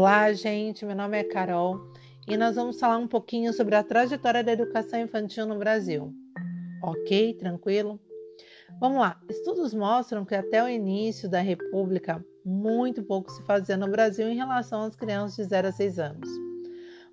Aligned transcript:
Olá, 0.00 0.32
gente. 0.32 0.86
Meu 0.86 0.94
nome 0.94 1.18
é 1.18 1.24
Carol 1.24 1.80
e 2.28 2.36
nós 2.36 2.54
vamos 2.54 2.78
falar 2.78 2.98
um 2.98 3.08
pouquinho 3.08 3.52
sobre 3.52 3.74
a 3.74 3.82
trajetória 3.82 4.44
da 4.44 4.52
educação 4.52 5.00
infantil 5.00 5.44
no 5.44 5.58
Brasil. 5.58 6.14
Ok? 6.80 7.34
Tranquilo? 7.34 7.98
Vamos 8.78 9.00
lá. 9.00 9.20
Estudos 9.28 9.74
mostram 9.74 10.24
que 10.24 10.36
até 10.36 10.62
o 10.62 10.68
início 10.68 11.28
da 11.28 11.40
República, 11.40 12.24
muito 12.44 13.02
pouco 13.02 13.28
se 13.32 13.42
fazia 13.42 13.76
no 13.76 13.90
Brasil 13.90 14.28
em 14.28 14.36
relação 14.36 14.82
às 14.82 14.94
crianças 14.94 15.34
de 15.34 15.50
0 15.50 15.66
a 15.66 15.72
6 15.72 15.98
anos. 15.98 16.28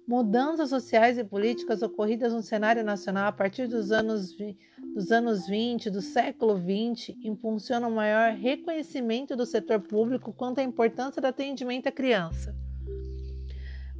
Mudanças 0.07 0.69
sociais 0.69 1.17
e 1.17 1.23
políticas 1.23 1.81
ocorridas 1.81 2.33
no 2.33 2.43
cenário 2.43 2.83
nacional 2.83 3.29
a 3.29 3.31
partir 3.31 3.65
dos 3.65 3.91
anos, 3.91 4.37
dos 4.93 5.11
anos 5.11 5.47
20 5.47 5.89
do 5.89 6.03
século 6.03 6.55
20 6.55 7.17
impulsionam 7.23 7.89
maior 7.89 8.33
reconhecimento 8.33 9.35
do 9.35 9.43
setor 9.43 9.79
público 9.79 10.31
quanto 10.31 10.59
à 10.59 10.63
importância 10.63 11.19
do 11.19 11.25
atendimento 11.25 11.87
à 11.87 11.91
criança. 11.91 12.55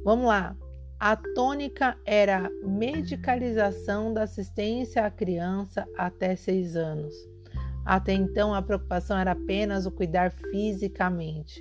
Vamos 0.06 0.26
lá. 0.26 0.56
A 1.00 1.16
tônica 1.16 1.98
era 2.06 2.46
a 2.46 2.50
medicalização 2.64 4.14
da 4.14 4.22
assistência 4.22 5.04
à 5.04 5.10
criança 5.10 5.84
até 5.98 6.36
6 6.36 6.76
anos. 6.76 7.12
Até 7.84 8.12
então, 8.12 8.54
a 8.54 8.62
preocupação 8.62 9.18
era 9.18 9.32
apenas 9.32 9.84
o 9.84 9.90
cuidar 9.90 10.30
fisicamente. 10.30 11.58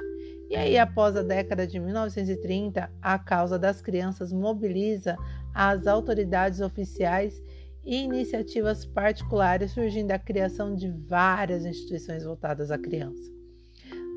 E 0.48 0.56
aí, 0.56 0.78
após 0.78 1.16
a 1.16 1.24
década 1.24 1.66
de 1.66 1.80
1930, 1.80 2.88
a 3.02 3.18
causa 3.18 3.58
das 3.58 3.82
crianças 3.82 4.32
mobiliza 4.32 5.18
as 5.52 5.88
autoridades 5.88 6.62
oficiais 6.62 7.42
e 7.84 8.04
iniciativas 8.04 8.86
particulares, 8.86 9.72
surgindo 9.72 10.12
a 10.12 10.20
criação 10.20 10.76
de 10.76 10.92
várias 10.92 11.66
instituições 11.66 12.24
voltadas 12.24 12.70
à 12.70 12.78
criança. 12.78 13.35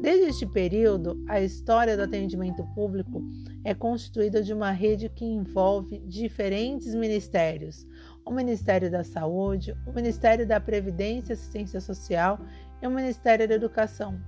Desde 0.00 0.26
este 0.26 0.46
período, 0.46 1.24
a 1.28 1.40
história 1.40 1.96
do 1.96 2.04
atendimento 2.04 2.64
público 2.74 3.22
é 3.64 3.74
constituída 3.74 4.42
de 4.42 4.54
uma 4.54 4.70
rede 4.70 5.08
que 5.08 5.24
envolve 5.24 5.98
diferentes 6.06 6.94
ministérios: 6.94 7.86
o 8.24 8.30
Ministério 8.30 8.90
da 8.90 9.02
Saúde, 9.02 9.74
o 9.86 9.92
Ministério 9.92 10.46
da 10.46 10.60
Previdência 10.60 11.32
e 11.32 11.34
Assistência 11.34 11.80
Social 11.80 12.38
e 12.80 12.86
o 12.86 12.90
Ministério 12.90 13.48
da 13.48 13.54
Educação 13.54 14.20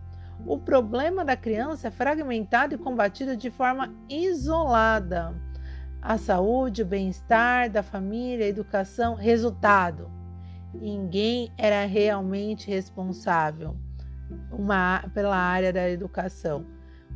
o 0.47 0.59
problema 0.59 1.25
da 1.25 1.37
criança 1.37 1.89
é 1.89 1.91
fragmentado 1.91 2.75
e 2.75 2.79
combatido 2.79 3.37
de 3.37 3.51
forma 3.51 3.95
isolada. 4.09 5.35
A 6.01 6.17
saúde, 6.17 6.83
o 6.83 6.87
bem-estar 6.87 7.71
da 7.71 7.83
família, 7.83 8.47
a 8.47 8.49
educação, 8.49 9.15
resultado. 9.15 10.11
Ninguém 10.73 11.53
era 11.59 11.85
realmente 11.85 12.71
responsável 12.71 13.77
uma, 14.51 15.05
pela 15.15 15.37
área 15.37 15.73
da 15.73 15.89
educação. 15.89 16.67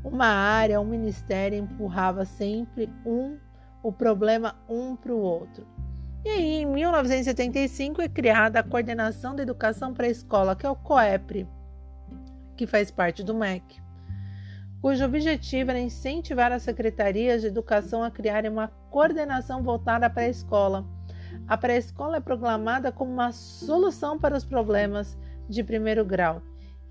Uma 0.03 0.27
área, 0.27 0.81
um 0.81 0.85
ministério 0.85 1.59
empurrava 1.59 2.25
sempre 2.25 2.93
um 3.05 3.39
o 3.83 3.93
problema 3.93 4.57
um 4.69 4.97
para 4.97 5.13
o 5.13 5.19
outro. 5.19 5.67
E 6.25 6.29
aí, 6.29 6.63
em 6.63 6.67
1975, 6.67 8.01
é 8.01 8.09
criada 8.09 8.61
a 8.61 8.63
Coordenação 8.63 9.35
da 9.35 9.43
Educação 9.43 9.93
para 9.93 10.07
a 10.07 10.11
Escola, 10.11 10.57
que 10.57 10.65
é 10.65 10.71
o 10.71 10.77
COEPRE 10.77 11.47
que 12.57 12.67
faz 12.67 12.91
parte 12.91 13.23
do 13.23 13.35
MEC, 13.35 13.81
cujo 14.81 15.05
objetivo 15.05 15.71
era 15.71 15.81
incentivar 15.81 16.53
as 16.53 16.63
secretarias 16.63 17.43
de 17.43 17.49
educação 17.49 18.03
a 18.03 18.11
criarem 18.11 18.51
uma 18.51 18.69
coordenação 18.91 19.63
voltada 19.63 20.09
para 20.09 20.25
a 20.25 20.29
escola. 20.29 20.85
A 21.49 21.57
pré-escola 21.57 22.19
é 22.19 22.21
proclamada 22.21 22.93
como 22.93 23.13
uma 23.13 23.33
solução 23.33 24.19
para 24.19 24.37
os 24.37 24.45
problemas 24.45 25.19
de 25.49 25.63
primeiro 25.65 26.05
grau. 26.05 26.41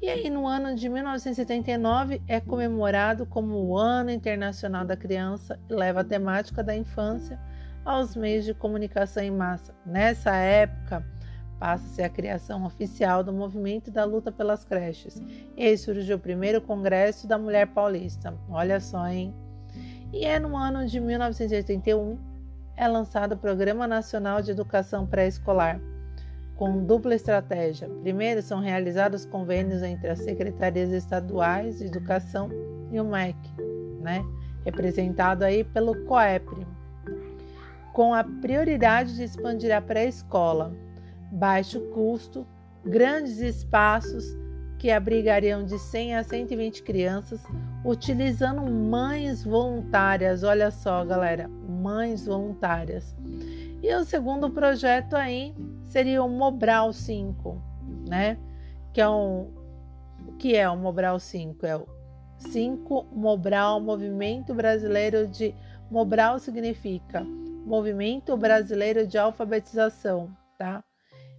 E 0.04 0.10
aí, 0.10 0.30
no 0.30 0.46
ano 0.46 0.76
de 0.76 0.90
1979, 0.90 2.22
é 2.28 2.42
comemorado 2.42 3.26
como 3.26 3.56
o 3.56 3.78
Ano 3.78 4.12
Internacional 4.12 4.84
da 4.84 4.98
Criança 4.98 5.58
e 5.70 5.74
leva 5.74 6.02
a 6.02 6.04
temática 6.04 6.62
da 6.62 6.76
infância 6.76 7.40
aos 7.86 8.14
meios 8.14 8.44
de 8.44 8.54
comunicação 8.54 9.24
em 9.24 9.32
massa. 9.32 9.74
Nessa 9.86 10.36
época, 10.36 11.06
passa-se 11.58 12.04
a 12.04 12.10
criação 12.10 12.66
oficial 12.66 13.24
do 13.24 13.32
movimento 13.32 13.90
da 13.90 14.04
luta 14.04 14.30
pelas 14.30 14.66
creches. 14.66 15.22
E 15.56 15.66
aí 15.66 15.78
surgiu 15.78 16.18
o 16.18 16.20
primeiro 16.20 16.60
Congresso 16.60 17.26
da 17.26 17.38
Mulher 17.38 17.68
Paulista. 17.68 18.38
Olha 18.50 18.82
só, 18.82 19.08
hein? 19.08 19.34
E 20.12 20.26
é 20.26 20.38
no 20.38 20.58
ano 20.58 20.86
de 20.86 21.00
1981 21.00 22.18
é 22.76 22.90
lançado 22.90 23.36
o 23.36 23.38
Programa 23.38 23.88
Nacional 23.88 24.42
de 24.42 24.52
Educação 24.52 25.08
Pré-Escolar, 25.08 25.80
com 26.56 26.84
dupla 26.86 27.16
estratégia. 27.16 27.90
Primeiro, 28.02 28.42
são 28.42 28.60
realizados 28.60 29.26
convênios 29.26 29.82
entre 29.82 30.10
as 30.10 30.20
secretarias 30.20 30.92
estaduais 30.92 31.80
de 31.80 31.86
educação 31.86 32.50
e 32.92 33.00
o 33.00 33.06
MEC, 33.06 33.38
né? 34.02 34.24
representado 34.64 35.44
aí 35.44 35.64
pelo 35.64 36.06
COEPRE, 36.06 36.66
com 37.92 38.14
a 38.14 38.24
prioridade 38.24 39.16
de 39.16 39.24
expandir 39.24 39.76
a 39.76 39.82
pré-escola, 39.82 40.74
baixo 41.32 41.80
custo, 41.92 42.46
grandes 42.86 43.40
espaços 43.40 44.26
que 44.78 44.92
abrigariam 44.92 45.64
de 45.64 45.80
100 45.80 46.16
a 46.16 46.24
120 46.24 46.84
crianças, 46.84 47.42
utilizando 47.86 48.62
mães 48.64 49.44
voluntárias. 49.44 50.44
Olha 50.44 50.72
só, 50.72 51.06
galera, 51.06 51.48
mães 51.48 52.26
voluntárias. 52.26 53.16
E 53.82 53.94
o 53.96 54.04
segundo 54.04 54.50
projeto 54.50 55.16
aí 55.16 55.54
seria 55.94 56.24
o 56.24 56.28
Mobral 56.28 56.92
5, 56.92 57.62
né? 58.10 58.36
Que 58.92 59.00
é 59.00 59.08
um 59.08 59.54
o 60.28 60.34
que 60.40 60.56
é 60.56 60.68
o 60.68 60.76
Mobral 60.76 61.20
5? 61.20 61.66
É 61.68 61.76
o 61.78 61.86
5 62.38 63.10
Mobral, 63.12 63.80
Movimento 63.80 64.56
Brasileiro 64.56 65.28
de 65.28 65.54
Mobral 65.92 66.40
significa 66.40 67.24
Movimento 67.24 68.36
Brasileiro 68.36 69.06
de 69.06 69.20
Alfabetização, 69.20 70.36
tá? 70.58 70.84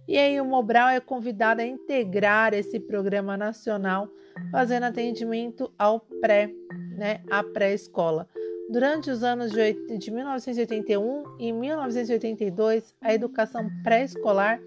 E 0.07 0.17
aí 0.17 0.39
o 0.39 0.45
Mobral 0.45 0.87
é 0.87 1.01
convidado 1.01 1.61
a 1.61 1.65
integrar 1.65 2.53
esse 2.53 2.79
programa 2.79 3.35
nacional, 3.35 4.07
fazendo 4.51 4.83
atendimento 4.83 5.73
ao 5.77 5.99
pré, 5.99 6.49
né, 6.95 7.21
à 7.29 7.43
pré-escola. 7.43 8.25
Durante 8.69 9.11
os 9.11 9.23
anos 9.23 9.51
de, 9.51 9.97
de 9.97 10.11
1981 10.11 11.37
e 11.39 11.51
1982, 11.51 12.95
a 12.99 13.13
educação 13.13 13.69
pré-escolar 13.83 14.59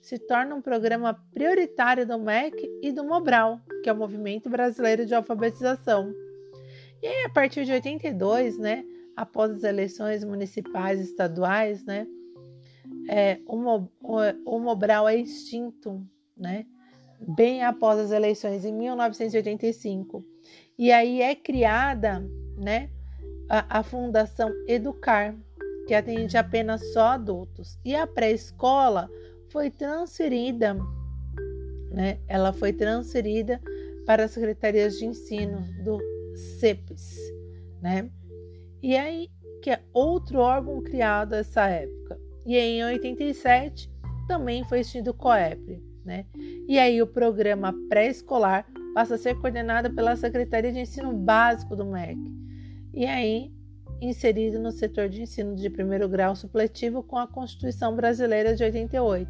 se 0.00 0.18
torna 0.18 0.54
um 0.54 0.60
programa 0.60 1.14
prioritário 1.32 2.06
do 2.06 2.18
MEC 2.18 2.68
e 2.82 2.92
do 2.92 3.04
Mobral, 3.04 3.60
que 3.82 3.88
é 3.88 3.92
o 3.92 3.96
Movimento 3.96 4.50
Brasileiro 4.50 5.06
de 5.06 5.14
Alfabetização. 5.14 6.12
E 7.02 7.06
aí, 7.06 7.24
a 7.24 7.30
partir 7.30 7.64
de 7.64 7.72
82, 7.72 8.58
né, 8.58 8.84
após 9.16 9.52
as 9.52 9.62
eleições 9.62 10.24
municipais 10.24 11.00
e 11.00 11.04
estaduais, 11.04 11.84
né, 11.84 12.06
é, 13.08 13.38
o, 13.46 13.56
o, 13.56 14.18
o 14.44 14.58
Mobral 14.58 15.08
é 15.08 15.16
extinto, 15.16 16.04
né? 16.36 16.66
Bem 17.20 17.62
após 17.62 17.98
as 17.98 18.10
eleições, 18.10 18.64
em 18.64 18.72
1985. 18.72 20.24
E 20.78 20.90
aí 20.92 21.22
é 21.22 21.34
criada, 21.34 22.22
né? 22.58 22.90
A, 23.48 23.78
a 23.78 23.82
Fundação 23.82 24.50
Educar, 24.66 25.34
que 25.86 25.94
atende 25.94 26.36
apenas 26.36 26.92
só 26.92 27.08
adultos. 27.08 27.78
E 27.84 27.94
a 27.94 28.06
pré-escola 28.06 29.08
foi 29.50 29.70
transferida, 29.70 30.74
né? 31.90 32.18
Ela 32.26 32.52
foi 32.52 32.72
transferida 32.72 33.60
para 34.06 34.24
as 34.24 34.32
secretarias 34.32 34.98
de 34.98 35.06
ensino 35.06 35.60
do 35.82 35.98
CEPES, 36.58 37.16
né? 37.80 38.10
E 38.82 38.96
aí 38.96 39.30
que 39.64 39.70
é 39.70 39.80
outro 39.94 40.40
órgão 40.40 40.82
criado 40.82 41.30
nessa 41.30 41.66
época. 41.66 42.20
E 42.44 42.54
em 42.54 42.84
87 42.84 43.90
também 44.28 44.62
foi 44.64 44.80
extinto 44.80 45.10
o 45.10 45.14
COEP, 45.14 45.82
né? 46.04 46.26
E 46.68 46.78
aí 46.78 47.00
o 47.00 47.06
programa 47.06 47.74
pré-escolar 47.88 48.66
passa 48.94 49.14
a 49.14 49.18
ser 49.18 49.34
coordenado 49.40 49.90
pela 49.94 50.16
Secretaria 50.16 50.70
de 50.70 50.80
Ensino 50.80 51.14
Básico 51.14 51.74
do 51.74 51.86
MEC. 51.86 52.18
E 52.94 53.06
aí 53.06 53.50
inserido 54.00 54.58
no 54.58 54.70
setor 54.70 55.08
de 55.08 55.22
ensino 55.22 55.56
de 55.56 55.70
primeiro 55.70 56.08
grau 56.08 56.36
supletivo 56.36 57.02
com 57.02 57.18
a 57.18 57.26
Constituição 57.26 57.96
Brasileira 57.96 58.54
de 58.54 58.62
88. 58.62 59.28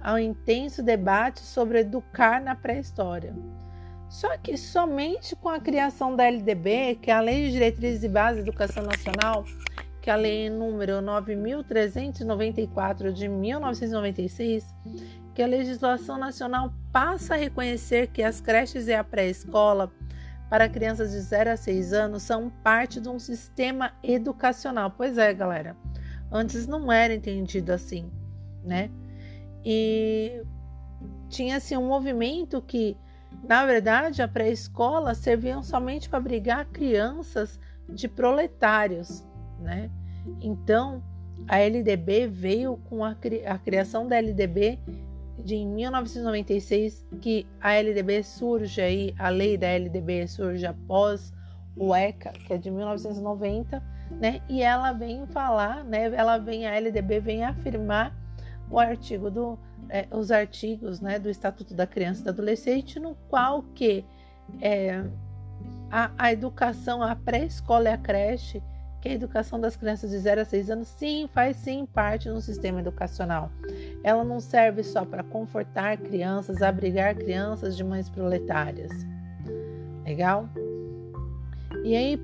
Há 0.00 0.14
um 0.14 0.18
intenso 0.18 0.82
debate 0.82 1.40
sobre 1.40 1.80
educar 1.80 2.40
na 2.40 2.54
pré-história. 2.54 3.34
Só 4.08 4.38
que 4.38 4.56
somente 4.56 5.36
com 5.36 5.48
a 5.48 5.60
criação 5.60 6.16
da 6.16 6.24
LDB, 6.24 6.98
que 7.02 7.10
é 7.10 7.14
a 7.14 7.20
Lei 7.20 7.46
de 7.46 7.52
Diretrizes 7.52 8.04
e 8.04 8.08
Bases 8.08 8.36
da 8.36 8.42
Educação 8.48 8.84
Nacional, 8.84 9.44
que 10.00 10.08
a 10.08 10.16
lei 10.16 10.48
número 10.48 11.02
9394 11.02 13.12
de 13.12 13.28
1996, 13.28 14.64
que 15.34 15.42
a 15.42 15.46
legislação 15.46 16.16
nacional 16.16 16.72
passa 16.92 17.34
a 17.34 17.36
reconhecer 17.36 18.06
que 18.06 18.22
as 18.22 18.40
creches 18.40 18.86
e 18.86 18.94
a 18.94 19.02
pré-escola 19.02 19.92
para 20.48 20.68
crianças 20.68 21.10
de 21.10 21.20
0 21.20 21.50
a 21.50 21.56
6 21.56 21.92
anos 21.92 22.22
são 22.22 22.50
parte 22.62 23.00
de 23.00 23.08
um 23.08 23.18
sistema 23.18 23.92
educacional. 24.02 24.90
Pois 24.90 25.18
é, 25.18 25.32
galera. 25.34 25.76
Antes 26.30 26.66
não 26.66 26.90
era 26.90 27.14
entendido 27.14 27.72
assim, 27.72 28.10
né? 28.64 28.90
E 29.64 30.42
tinha-se 31.28 31.76
um 31.76 31.86
movimento 31.86 32.62
que, 32.62 32.96
na 33.42 33.66
verdade, 33.66 34.22
a 34.22 34.28
pré-escola 34.28 35.14
serviam 35.14 35.62
somente 35.62 36.08
para 36.08 36.18
abrigar 36.18 36.66
crianças 36.66 37.58
de 37.88 38.08
proletários, 38.08 39.24
né? 39.60 39.90
Então, 40.40 41.02
a 41.48 41.58
LDB 41.58 42.26
veio 42.26 42.76
com 42.88 43.04
a, 43.04 43.16
a 43.46 43.58
criação 43.58 44.06
da 44.06 44.16
LDB 44.16 44.78
de 45.38 45.56
em 45.56 45.66
1996, 45.66 47.06
que 47.20 47.46
a 47.60 47.74
LDB 47.74 48.22
surge 48.22 48.80
aí, 48.80 49.14
a 49.18 49.28
lei 49.28 49.56
da 49.56 49.68
LDB 49.68 50.26
surge 50.26 50.66
após 50.66 51.32
o 51.76 51.94
ECA, 51.94 52.32
que 52.32 52.52
é 52.52 52.58
de 52.58 52.70
1990, 52.70 53.82
né? 54.10 54.40
E 54.48 54.62
ela 54.62 54.92
vem 54.92 55.26
falar, 55.26 55.84
né? 55.84 56.14
Ela 56.14 56.38
vem, 56.38 56.66
a 56.66 56.74
LDB 56.74 57.20
vem 57.20 57.44
afirmar 57.44 58.16
o 58.70 58.78
artigo 58.78 59.30
do, 59.30 59.58
é, 59.88 60.06
os 60.10 60.30
artigos, 60.30 61.00
né, 61.00 61.18
do 61.18 61.30
Estatuto 61.30 61.74
da 61.74 61.86
Criança 61.86 62.22
e 62.22 62.24
do 62.24 62.30
Adolescente, 62.30 62.98
no 62.98 63.14
qual 63.28 63.62
que 63.74 64.04
é, 64.60 65.04
a, 65.90 66.10
a 66.18 66.32
educação, 66.32 67.02
a 67.02 67.14
pré-escola 67.14 67.90
e 67.90 67.92
a 67.92 67.98
creche 67.98 68.62
que 69.06 69.12
a 69.12 69.14
educação 69.14 69.60
das 69.60 69.76
crianças 69.76 70.10
de 70.10 70.18
0 70.18 70.40
a 70.40 70.44
6 70.44 70.70
anos 70.70 70.88
sim 70.88 71.28
faz 71.32 71.56
sim 71.58 71.86
parte 71.86 72.28
do 72.28 72.40
sistema 72.40 72.80
educacional. 72.80 73.52
Ela 74.02 74.24
não 74.24 74.40
serve 74.40 74.82
só 74.82 75.04
para 75.04 75.22
confortar 75.22 75.96
crianças, 75.96 76.60
abrigar 76.60 77.14
crianças 77.14 77.76
de 77.76 77.84
mães 77.84 78.08
proletárias. 78.08 78.90
Legal? 80.04 80.48
E 81.84 81.94
aí 81.94 82.20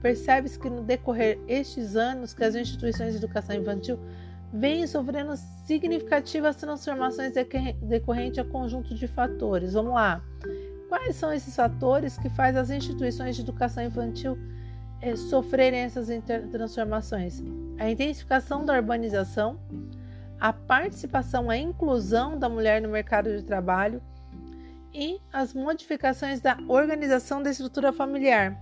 percebe-se 0.00 0.58
que 0.58 0.70
no 0.70 0.82
decorrer 0.82 1.40
estes 1.48 1.96
anos 1.96 2.32
que 2.32 2.44
as 2.44 2.54
instituições 2.54 3.12
de 3.12 3.18
educação 3.18 3.56
infantil 3.56 3.98
vêm 4.52 4.86
sofrendo 4.86 5.34
significativas 5.66 6.54
transformações 6.54 7.32
decorrentes 7.82 8.38
a 8.38 8.44
conjunto 8.44 8.94
de 8.94 9.08
fatores. 9.08 9.72
Vamos 9.72 9.94
lá. 9.94 10.22
Quais 10.88 11.16
são 11.16 11.32
esses 11.32 11.56
fatores 11.56 12.16
que 12.16 12.28
fazem 12.30 12.60
as 12.60 12.70
instituições 12.70 13.34
de 13.34 13.42
educação 13.42 13.82
infantil 13.82 14.38
sofrerem 15.16 15.80
essas 15.80 16.08
transformações? 16.50 17.42
A 17.78 17.90
intensificação 17.90 18.64
da 18.64 18.74
urbanização, 18.74 19.58
a 20.38 20.52
participação, 20.52 21.50
a 21.50 21.56
inclusão 21.56 22.38
da 22.38 22.48
mulher 22.48 22.80
no 22.80 22.88
mercado 22.88 23.36
de 23.36 23.42
trabalho 23.42 24.02
e 24.92 25.20
as 25.32 25.54
modificações 25.54 26.40
da 26.40 26.56
organização 26.68 27.42
da 27.42 27.50
estrutura 27.50 27.92
familiar. 27.92 28.60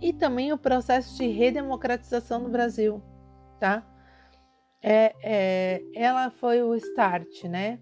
E 0.00 0.12
também 0.12 0.52
o 0.52 0.58
processo 0.58 1.16
de 1.16 1.26
redemocratização 1.26 2.40
no 2.40 2.48
Brasil, 2.48 3.02
tá? 3.58 3.84
É, 4.82 5.14
é, 5.22 5.82
ela 5.94 6.30
foi 6.30 6.62
o 6.62 6.74
start, 6.74 7.44
né? 7.44 7.78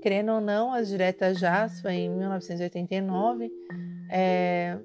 Querendo 0.00 0.32
ou 0.32 0.40
não, 0.40 0.72
as 0.72 0.88
diretas 0.88 1.38
já 1.38 1.68
foi 1.68 1.92
em 1.92 2.10
1989. 2.10 3.50
É, 4.10 4.78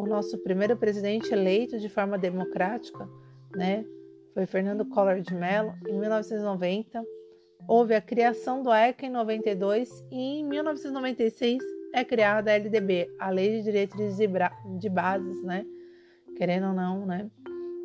o 0.00 0.06
nosso 0.06 0.38
primeiro 0.38 0.74
presidente 0.78 1.30
eleito 1.30 1.78
de 1.78 1.90
forma 1.90 2.16
democrática, 2.16 3.06
né, 3.54 3.84
foi 4.32 4.46
Fernando 4.46 4.86
Collor 4.86 5.20
de 5.20 5.34
Mello, 5.34 5.74
em 5.86 6.00
1990. 6.00 7.04
Houve 7.68 7.94
a 7.94 8.00
criação 8.00 8.62
do 8.62 8.72
ECA 8.72 9.04
em 9.04 9.10
92 9.10 9.90
e 10.10 10.40
em 10.40 10.44
1996 10.44 11.62
é 11.92 12.02
criada 12.02 12.50
a 12.50 12.54
LDB, 12.54 13.14
a 13.18 13.28
Lei 13.28 13.58
de 13.58 13.64
Diretrizes 13.64 14.16
de 14.78 14.88
Bases, 14.88 15.42
né, 15.42 15.66
querendo 16.34 16.68
ou 16.68 16.72
não, 16.72 17.04
né, 17.04 17.30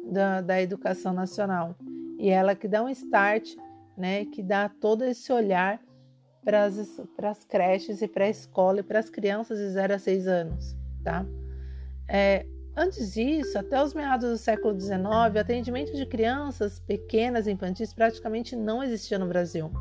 da, 0.09 0.39
da 0.39 0.61
Educação 0.61 1.11
Nacional. 1.11 1.75
E 2.17 2.29
ela 2.29 2.55
que 2.55 2.67
dá 2.69 2.81
um 2.81 2.89
start, 2.89 3.55
né, 3.97 4.23
que 4.23 4.41
dá 4.41 4.69
todo 4.69 5.03
esse 5.03 5.33
olhar 5.33 5.81
para 6.45 6.63
as 6.63 7.43
creches 7.43 8.01
e 8.01 8.07
para 8.07 8.23
a 8.23 8.29
escola 8.29 8.79
e 8.79 8.83
para 8.83 8.99
as 8.99 9.09
crianças 9.09 9.57
de 9.59 9.67
0 9.67 9.95
a 9.95 9.99
6 9.99 10.27
anos, 10.27 10.77
tá? 11.03 11.25
É, 12.07 12.45
antes 12.75 13.13
disso, 13.13 13.57
até 13.57 13.81
os 13.83 13.93
meados 13.93 14.29
do 14.29 14.37
século 14.37 14.79
XIX, 14.79 14.99
o 15.35 15.39
atendimento 15.39 15.95
de 15.95 16.05
crianças 16.05 16.79
pequenas 16.79 17.47
e 17.47 17.51
infantis 17.51 17.93
praticamente 17.93 18.55
não 18.55 18.83
existia 18.83 19.17
no 19.17 19.27
Brasil. 19.27 19.71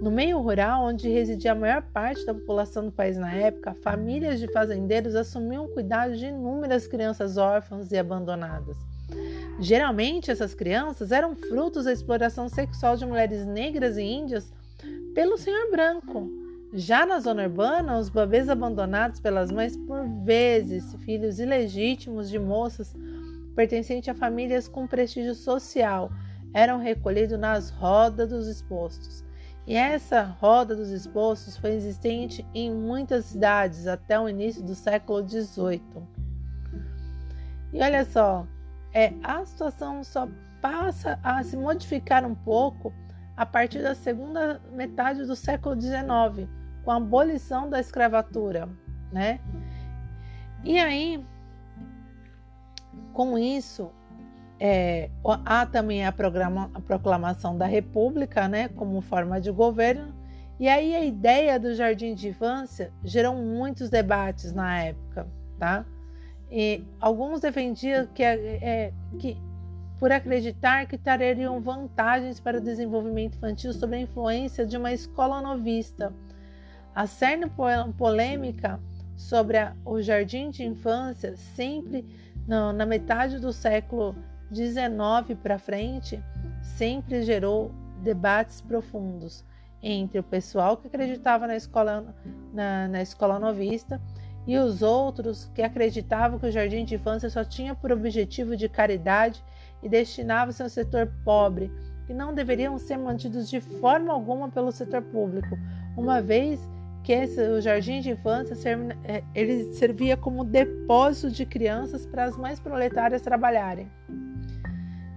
No 0.00 0.10
meio 0.10 0.38
rural, 0.40 0.84
onde 0.84 1.08
residia 1.08 1.52
a 1.52 1.54
maior 1.54 1.82
parte 1.82 2.24
da 2.24 2.34
população 2.34 2.84
do 2.84 2.92
país 2.92 3.16
na 3.16 3.32
época, 3.32 3.74
famílias 3.82 4.38
de 4.38 4.50
fazendeiros 4.52 5.14
assumiam 5.14 5.64
o 5.64 5.68
cuidado 5.68 6.16
de 6.16 6.26
inúmeras 6.26 6.86
crianças 6.86 7.36
órfãs 7.36 7.90
e 7.90 7.98
abandonadas. 7.98 8.76
Geralmente, 9.58 10.30
essas 10.30 10.54
crianças 10.54 11.10
eram 11.10 11.34
frutos 11.34 11.86
da 11.86 11.92
exploração 11.92 12.48
sexual 12.48 12.96
de 12.96 13.06
mulheres 13.06 13.44
negras 13.44 13.96
e 13.96 14.02
índias 14.02 14.52
pelo 15.14 15.36
senhor 15.36 15.70
branco, 15.70 16.30
já 16.72 17.06
na 17.06 17.18
zona 17.18 17.44
urbana, 17.44 17.98
os 17.98 18.08
bebês 18.08 18.48
abandonados 18.48 19.20
pelas 19.20 19.50
mães, 19.50 19.76
por 19.76 20.06
vezes 20.24 20.94
filhos 21.04 21.38
ilegítimos 21.38 22.28
de 22.28 22.38
moças 22.38 22.94
pertencentes 23.54 24.08
a 24.08 24.14
famílias 24.14 24.68
com 24.68 24.86
prestígio 24.86 25.34
social, 25.34 26.10
eram 26.52 26.78
recolhidos 26.78 27.38
nas 27.38 27.70
rodas 27.70 28.28
dos 28.28 28.46
expostos. 28.46 29.24
E 29.66 29.74
essa 29.74 30.22
roda 30.22 30.76
dos 30.76 30.90
expostos 30.90 31.56
foi 31.56 31.72
existente 31.72 32.46
em 32.54 32.72
muitas 32.72 33.26
cidades 33.26 33.86
até 33.86 34.18
o 34.18 34.28
início 34.28 34.62
do 34.62 34.74
século 34.74 35.26
XVIII. 35.28 35.82
E 37.72 37.82
olha 37.82 38.04
só, 38.04 38.46
é, 38.94 39.12
a 39.22 39.44
situação 39.44 40.02
só 40.02 40.28
passa 40.62 41.18
a 41.22 41.42
se 41.42 41.56
modificar 41.56 42.24
um 42.24 42.34
pouco 42.34 42.92
a 43.36 43.44
partir 43.44 43.82
da 43.82 43.94
segunda 43.94 44.60
metade 44.72 45.24
do 45.24 45.36
século 45.36 45.78
XIX, 45.80 46.48
com 46.88 46.92
a 46.92 46.96
abolição 46.96 47.68
da 47.68 47.78
escravatura, 47.78 48.66
né? 49.12 49.40
E 50.64 50.78
aí, 50.78 51.22
com 53.12 53.36
isso, 53.36 53.90
é, 54.58 55.10
há 55.44 55.66
também 55.66 56.06
a, 56.06 56.10
programa, 56.10 56.70
a, 56.72 56.80
proclamação 56.80 57.58
da 57.58 57.66
República, 57.66 58.48
né, 58.48 58.68
como 58.68 59.02
forma 59.02 59.38
de 59.38 59.50
governo. 59.50 60.14
E 60.58 60.66
aí 60.66 60.96
a 60.96 61.04
ideia 61.04 61.60
do 61.60 61.74
jardim 61.74 62.14
de 62.14 62.28
infância 62.28 62.90
gerou 63.04 63.34
muitos 63.34 63.90
debates 63.90 64.54
na 64.54 64.84
época, 64.84 65.28
tá? 65.58 65.84
E 66.50 66.82
alguns 66.98 67.42
defendiam 67.42 68.06
que, 68.06 68.22
é, 68.22 68.94
que 69.18 69.36
por 69.98 70.10
acreditar 70.10 70.86
que 70.86 70.96
trariam 70.96 71.60
vantagens 71.60 72.40
para 72.40 72.56
o 72.56 72.62
desenvolvimento 72.62 73.36
infantil 73.36 73.74
sob 73.74 73.94
a 73.94 74.00
influência 74.00 74.64
de 74.64 74.78
uma 74.78 74.90
escola 74.90 75.42
novista 75.42 76.14
a 76.98 77.06
cerne 77.06 77.46
polêmica 77.96 78.80
sobre 79.16 79.56
a, 79.56 79.72
o 79.84 80.02
jardim 80.02 80.50
de 80.50 80.64
infância, 80.64 81.36
sempre 81.36 82.04
não, 82.44 82.72
na 82.72 82.84
metade 82.84 83.38
do 83.38 83.52
século 83.52 84.16
XIX 84.52 85.38
para 85.40 85.60
frente, 85.60 86.20
sempre 86.60 87.22
gerou 87.22 87.70
debates 88.02 88.60
profundos 88.60 89.44
entre 89.80 90.18
o 90.18 90.24
pessoal 90.24 90.76
que 90.76 90.88
acreditava 90.88 91.46
na 91.46 91.54
escola, 91.54 92.04
na, 92.52 92.88
na 92.88 93.00
escola 93.00 93.38
novista 93.38 94.00
e 94.44 94.58
os 94.58 94.82
outros 94.82 95.48
que 95.54 95.62
acreditavam 95.62 96.36
que 96.36 96.46
o 96.46 96.50
jardim 96.50 96.84
de 96.84 96.96
infância 96.96 97.30
só 97.30 97.44
tinha 97.44 97.76
por 97.76 97.92
objetivo 97.92 98.56
de 98.56 98.68
caridade 98.68 99.40
e 99.84 99.88
destinava-se 99.88 100.64
ao 100.64 100.68
setor 100.68 101.06
pobre, 101.24 101.70
que 102.08 102.12
não 102.12 102.34
deveriam 102.34 102.76
ser 102.76 102.96
mantidos 102.96 103.48
de 103.48 103.60
forma 103.60 104.12
alguma 104.12 104.48
pelo 104.48 104.72
setor 104.72 105.02
público, 105.02 105.56
uma 105.96 106.20
vez 106.20 106.58
que 107.08 107.12
esse, 107.14 107.40
o 107.40 107.58
jardim 107.58 108.02
de 108.02 108.10
infância 108.10 108.54
é, 109.02 109.24
ele 109.34 109.72
servia 109.72 110.14
como 110.14 110.44
depósito 110.44 111.30
de 111.30 111.46
crianças 111.46 112.04
para 112.04 112.24
as 112.24 112.36
mães 112.36 112.60
proletárias 112.60 113.22
trabalharem. 113.22 113.90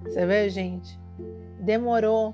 Você 0.06 0.26
vê, 0.26 0.50
gente? 0.50 0.98
Demorou 1.60 2.34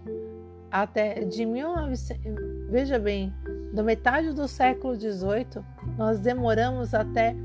até 0.70 1.26
de 1.26 1.44
1900, 1.44 2.70
veja 2.70 3.00
bem, 3.00 3.34
da 3.74 3.82
metade 3.82 4.32
do 4.32 4.48
século 4.48 4.94
XVIII, 4.94 5.66
nós 5.98 6.20
demoramos 6.20 6.94
até 6.94 7.36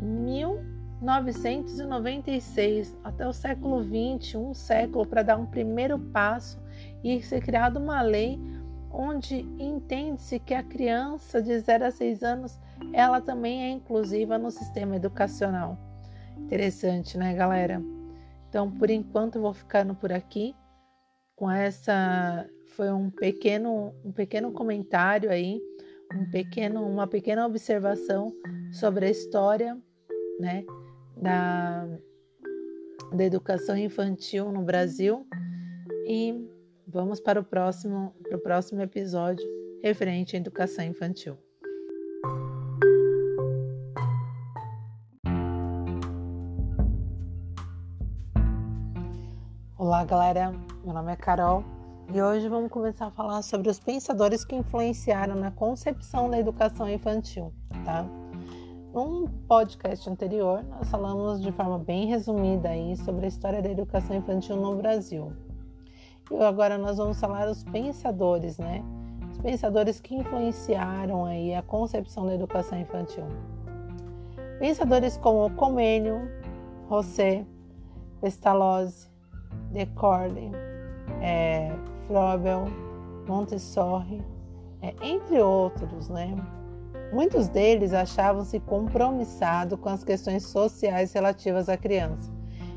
1996, 0.00 2.96
até 3.04 3.28
o 3.28 3.34
século 3.34 3.84
XX, 3.84 4.36
um 4.36 4.54
século, 4.54 5.04
para 5.04 5.22
dar 5.22 5.36
um 5.36 5.44
primeiro 5.44 5.98
passo 5.98 6.58
e 7.04 7.20
ser 7.20 7.42
criada 7.42 7.78
uma 7.78 8.00
lei 8.00 8.40
onde 8.90 9.40
entende-se 9.58 10.38
que 10.38 10.54
a 10.54 10.62
criança 10.62 11.40
de 11.40 11.58
0 11.58 11.84
a 11.86 11.90
6 11.90 12.22
anos 12.22 12.58
ela 12.92 13.20
também 13.20 13.62
é 13.62 13.70
inclusiva 13.70 14.38
no 14.38 14.50
sistema 14.50 14.96
educacional. 14.96 15.78
Interessante, 16.36 17.16
né, 17.16 17.34
galera? 17.34 17.80
Então, 18.48 18.70
por 18.70 18.90
enquanto, 18.90 19.40
vou 19.40 19.52
ficando 19.52 19.94
por 19.94 20.12
aqui 20.12 20.54
com 21.36 21.50
essa. 21.50 22.48
Foi 22.76 22.90
um 22.90 23.10
pequeno, 23.10 23.94
um 24.04 24.12
pequeno 24.12 24.52
comentário 24.52 25.30
aí, 25.30 25.60
um 26.14 26.28
pequeno, 26.30 26.84
uma 26.86 27.06
pequena 27.06 27.46
observação 27.46 28.34
sobre 28.72 29.06
a 29.06 29.10
história, 29.10 29.76
né, 30.38 30.64
da, 31.16 31.86
da 33.12 33.24
educação 33.24 33.76
infantil 33.76 34.50
no 34.50 34.62
Brasil 34.62 35.26
e 36.06 36.49
Vamos 36.92 37.20
para 37.20 37.38
o 37.38 37.44
próximo, 37.44 38.12
para 38.20 38.36
o 38.36 38.40
próximo 38.40 38.82
episódio 38.82 39.46
referente 39.80 40.34
à 40.34 40.40
educação 40.40 40.84
infantil. 40.84 41.36
Olá, 49.78 50.04
galera. 50.04 50.52
Meu 50.84 50.92
nome 50.92 51.12
é 51.12 51.16
Carol 51.16 51.62
e 52.12 52.20
hoje 52.20 52.48
vamos 52.48 52.72
começar 52.72 53.06
a 53.06 53.10
falar 53.12 53.42
sobre 53.42 53.70
os 53.70 53.78
pensadores 53.78 54.44
que 54.44 54.56
influenciaram 54.56 55.36
na 55.36 55.52
concepção 55.52 56.28
da 56.28 56.40
educação 56.40 56.88
infantil, 56.88 57.54
tá? 57.84 58.04
Num 58.92 59.28
podcast 59.46 60.10
anterior, 60.10 60.64
nós 60.64 60.90
falamos 60.90 61.40
de 61.40 61.52
forma 61.52 61.78
bem 61.78 62.08
resumida 62.08 62.70
aí 62.70 62.96
sobre 62.96 63.26
a 63.26 63.28
história 63.28 63.62
da 63.62 63.70
educação 63.70 64.16
infantil 64.16 64.56
no 64.56 64.74
Brasil. 64.74 65.32
Agora 66.38 66.78
nós 66.78 66.96
vamos 66.96 67.18
falar 67.18 67.48
os 67.48 67.64
pensadores, 67.64 68.58
né? 68.58 68.82
Os 69.30 69.38
pensadores 69.38 70.00
que 70.00 70.14
influenciaram 70.14 71.24
aí 71.24 71.54
a 71.54 71.62
concepção 71.62 72.26
da 72.26 72.34
educação 72.34 72.78
infantil. 72.78 73.24
Pensadores 74.58 75.16
como 75.16 75.50
Comênio, 75.56 76.30
José, 76.88 77.44
Pestalozzi, 78.20 79.08
Descartes, 79.72 80.52
é, 81.20 81.72
Froebel, 82.06 82.66
Montessori, 83.26 84.22
é, 84.82 84.94
entre 85.02 85.40
outros, 85.40 86.08
né? 86.08 86.34
Muitos 87.12 87.48
deles 87.48 87.92
achavam-se 87.92 88.60
compromissados 88.60 89.78
com 89.78 89.88
as 89.88 90.04
questões 90.04 90.44
sociais 90.44 91.12
relativas 91.12 91.68
à 91.68 91.76
criança, 91.76 92.32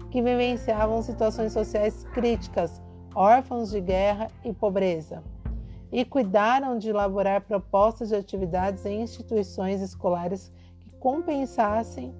que 0.09 0.21
vivenciavam 0.21 1.01
situações 1.01 1.53
sociais 1.53 2.03
críticas, 2.13 2.81
órfãos 3.15 3.71
de 3.71 3.79
guerra 3.79 4.29
e 4.43 4.53
pobreza, 4.53 5.23
e 5.91 6.03
cuidaram 6.03 6.77
de 6.77 6.89
elaborar 6.89 7.41
propostas 7.41 8.09
de 8.09 8.15
atividades 8.15 8.85
em 8.85 9.01
instituições 9.01 9.81
escolares 9.81 10.51
que 10.79 10.89
compensassem 10.99 12.13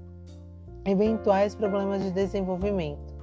eventuais 0.85 1.55
problemas 1.55 2.03
de 2.03 2.11
desenvolvimento. 2.11 3.13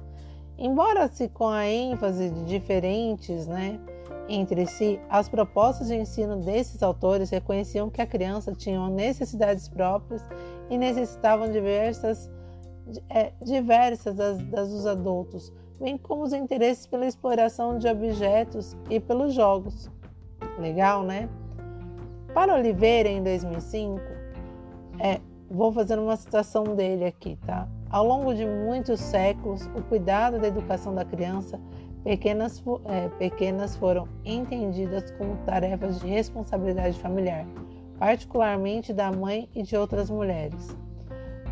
Embora-se 0.57 1.29
com 1.29 1.47
a 1.47 1.67
ênfase 1.67 2.29
de 2.29 2.43
diferentes 2.45 3.47
né, 3.47 3.79
entre 4.27 4.65
si, 4.65 4.99
as 5.09 5.27
propostas 5.27 5.87
de 5.87 5.95
ensino 5.95 6.37
desses 6.37 6.81
autores 6.83 7.29
reconheciam 7.29 7.89
que 7.89 8.01
a 8.01 8.05
criança 8.05 8.53
tinha 8.53 8.89
necessidades 8.89 9.67
próprias 9.67 10.23
e 10.69 10.77
necessitavam 10.77 11.51
diversas, 11.51 12.29
é, 13.09 13.31
diversas 13.41 14.15
das, 14.15 14.37
das 14.43 14.69
dos 14.69 14.85
adultos, 14.85 15.51
bem 15.81 15.97
como 15.97 16.23
os 16.23 16.31
interesses 16.31 16.85
pela 16.85 17.07
exploração 17.07 17.77
de 17.77 17.87
objetos 17.87 18.77
e 18.89 18.99
pelos 18.99 19.33
jogos. 19.33 19.89
Legal, 20.59 21.03
né? 21.03 21.27
Para 22.33 22.55
Oliveira, 22.55 23.09
em 23.09 23.21
2005, 23.23 23.99
é, 24.99 25.19
vou 25.49 25.71
fazer 25.71 25.97
uma 25.97 26.15
citação 26.15 26.63
dele 26.75 27.05
aqui, 27.05 27.35
tá? 27.45 27.67
Ao 27.89 28.05
longo 28.05 28.33
de 28.33 28.45
muitos 28.45 28.99
séculos, 28.99 29.65
o 29.75 29.81
cuidado 29.81 30.39
da 30.39 30.47
educação 30.47 30.93
da 30.93 31.03
criança 31.03 31.59
pequenas, 32.03 32.63
é, 32.85 33.09
pequenas 33.09 33.75
foram 33.75 34.07
entendidas 34.23 35.11
como 35.11 35.35
tarefas 35.45 35.99
de 35.99 36.07
responsabilidade 36.07 36.97
familiar, 36.99 37.45
particularmente 37.97 38.93
da 38.93 39.11
mãe 39.11 39.49
e 39.53 39.63
de 39.63 39.75
outras 39.75 40.09
mulheres. 40.09 40.75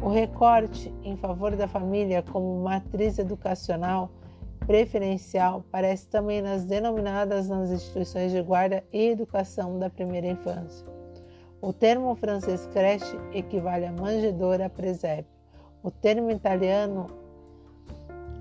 O 0.01 0.07
recorte 0.07 0.93
em 1.03 1.17
favor 1.17 1.55
da 1.57 1.67
família 1.67 2.24
como 2.24 2.63
matriz 2.63 3.19
educacional 3.19 4.09
preferencial 4.69 5.65
parece 5.71 6.05
também 6.05 6.43
nas 6.43 6.63
denominadas 6.63 7.49
nas 7.49 7.71
instituições 7.71 8.31
de 8.31 8.39
guarda 8.39 8.83
e 8.93 9.07
educação 9.07 9.79
da 9.79 9.89
primeira 9.89 10.27
infância. 10.27 10.85
O 11.59 11.73
termo 11.73 12.15
francês 12.15 12.67
creche 12.67 13.17
equivale 13.33 13.88
a 13.88 13.91
manjedoura 13.91 14.69
presépio. 14.69 15.25
O 15.81 15.89
termo 15.89 16.29
italiano 16.29 17.07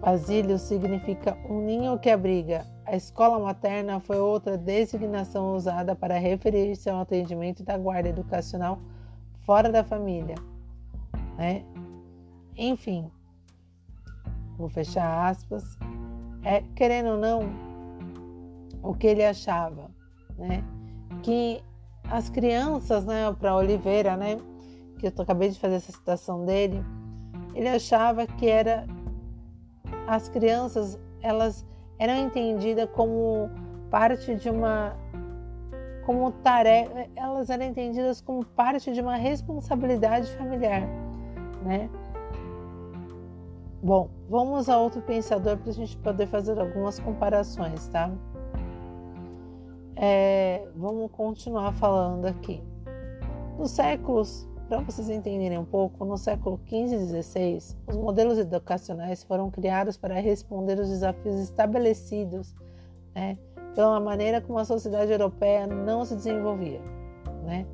asilo 0.03 0.59
significa 0.59 1.35
um 1.49 1.63
ninho 1.63 1.99
que 1.99 2.11
abriga. 2.11 2.67
A 2.85 2.95
escola 2.95 3.39
materna 3.39 3.99
foi 3.99 4.19
outra 4.19 4.59
designação 4.59 5.57
usada 5.57 5.97
para 5.97 6.19
referir-se 6.19 6.91
ao 6.91 7.01
atendimento 7.01 7.65
da 7.65 7.79
guarda 7.79 8.11
educacional 8.11 8.79
fora 9.47 9.73
da 9.73 9.83
família. 9.83 10.35
Né? 11.39 11.65
Enfim, 12.55 13.11
vou 14.59 14.69
fechar 14.69 15.27
aspas. 15.27 15.88
É, 16.45 16.63
querendo 16.75 17.11
ou 17.11 17.19
não, 17.19 17.51
o 18.83 18.95
que 18.95 19.07
ele 19.07 19.25
achava, 19.25 19.91
né? 20.37 20.63
Que 21.23 21.63
as 22.11 22.31
crianças, 22.31 23.05
né, 23.05 23.35
para 23.39 23.55
Oliveira, 23.55 24.17
né, 24.17 24.39
que 24.99 25.07
eu 25.07 25.13
acabei 25.19 25.51
de 25.51 25.59
fazer 25.59 25.75
essa 25.75 25.93
citação 25.93 26.45
dele, 26.45 26.83
ele 27.55 27.69
achava 27.69 28.27
que 28.27 28.47
era 28.49 28.87
as 30.07 30.29
crianças 30.29 30.99
elas 31.21 31.67
eram 31.99 32.17
entendidas 32.17 32.89
como 32.93 33.51
parte 33.91 34.35
de 34.35 34.49
uma 34.49 34.97
como 36.05 36.33
tarefa, 36.33 37.07
elas 37.15 37.51
eram 37.51 37.67
entendidas 37.67 38.23
como 38.23 38.43
parte 38.43 38.93
de 38.93 39.01
uma 39.01 39.17
responsabilidade 39.17 40.31
familiar, 40.37 40.81
né? 41.63 41.91
Bom, 43.83 44.11
vamos 44.29 44.69
a 44.69 44.79
outro 44.79 45.01
pensador 45.03 45.57
para 45.57 45.71
a 45.71 45.75
gente 45.75 45.97
poder 45.99 46.27
fazer 46.27 46.59
algumas 46.59 46.99
comparações, 46.99 47.87
tá? 47.89 48.11
É, 49.95 50.67
vamos 50.77 51.11
continuar 51.13 51.73
falando 51.73 52.27
aqui. 52.27 52.63
Nos 53.57 53.71
séculos 53.71 54.49
para 54.69 54.81
vocês 54.81 55.09
entenderem 55.09 55.57
um 55.57 55.65
pouco, 55.65 56.05
no 56.05 56.19
século 56.19 56.61
XV 56.69 56.95
e 56.95 57.23
XVI, 57.23 57.77
os 57.87 57.97
modelos 57.97 58.39
educacionais 58.39 59.25
foram 59.25 59.51
criados 59.51 59.97
para 59.97 60.21
responder 60.21 60.79
os 60.79 60.91
desafios 60.91 61.37
estabelecidos 61.37 62.55
né, 63.15 63.39
pela 63.75 63.99
maneira 63.99 64.43
como 64.43 64.59
a 64.59 64.67
sociedade 64.67 65.11
europeia 65.11 65.67
não 65.67 66.05
se 66.05 66.15
desenvolvia. 66.15 66.81
Né? 67.45 67.67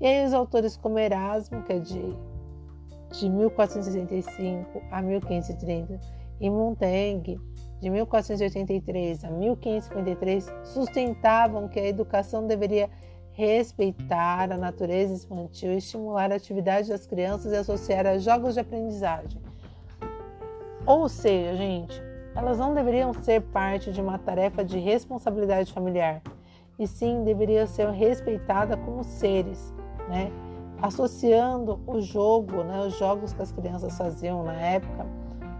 E 0.00 0.06
aí 0.06 0.26
os 0.26 0.34
autores 0.34 0.76
como 0.76 0.98
Erasmo, 0.98 1.62
que 1.62 1.74
é 1.74 1.78
de, 1.78 2.16
de 3.12 3.28
1465 3.28 4.82
a 4.90 5.02
1530, 5.02 6.00
e 6.40 6.50
Montaigne, 6.50 7.38
de 7.80 7.90
1483 7.90 9.24
a 9.24 9.30
1553, 9.30 10.52
sustentavam 10.64 11.68
que 11.68 11.78
a 11.78 11.86
educação 11.86 12.46
deveria 12.46 12.90
respeitar 13.32 14.50
a 14.50 14.56
natureza 14.56 15.14
infantil, 15.14 15.72
estimular 15.72 16.32
a 16.32 16.36
atividade 16.36 16.88
das 16.88 17.06
crianças 17.06 17.52
e 17.52 17.56
associar 17.56 18.06
a 18.06 18.18
jogos 18.18 18.54
de 18.54 18.60
aprendizagem. 18.60 19.40
Ou 20.84 21.08
seja, 21.08 21.56
gente, 21.56 22.02
elas 22.34 22.58
não 22.58 22.74
deveriam 22.74 23.12
ser 23.12 23.40
parte 23.40 23.92
de 23.92 24.00
uma 24.00 24.18
tarefa 24.18 24.64
de 24.64 24.78
responsabilidade 24.78 25.72
familiar, 25.72 26.22
e 26.78 26.86
sim 26.86 27.22
deveriam 27.24 27.66
ser 27.66 27.88
respeitadas 27.90 28.78
como 28.80 29.04
seres, 29.04 29.72
né? 30.08 30.30
Associando 30.82 31.80
o 31.86 32.00
jogo, 32.00 32.64
né, 32.64 32.80
os 32.80 32.98
jogos 32.98 33.32
que 33.32 33.40
as 33.40 33.52
crianças 33.52 33.96
faziam 33.96 34.42
na 34.42 34.54
época, 34.54 35.06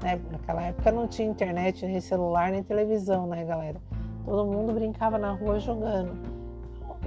né? 0.03 0.21
Naquela 0.31 0.63
época 0.63 0.91
não 0.91 1.07
tinha 1.07 1.29
internet, 1.29 1.87
nem 1.87 2.01
celular, 2.01 2.51
nem 2.51 2.63
televisão, 2.63 3.27
né, 3.27 3.45
galera? 3.45 3.81
Todo 4.25 4.51
mundo 4.51 4.73
brincava 4.73 5.17
na 5.17 5.31
rua 5.31 5.61
jogando 5.61 6.43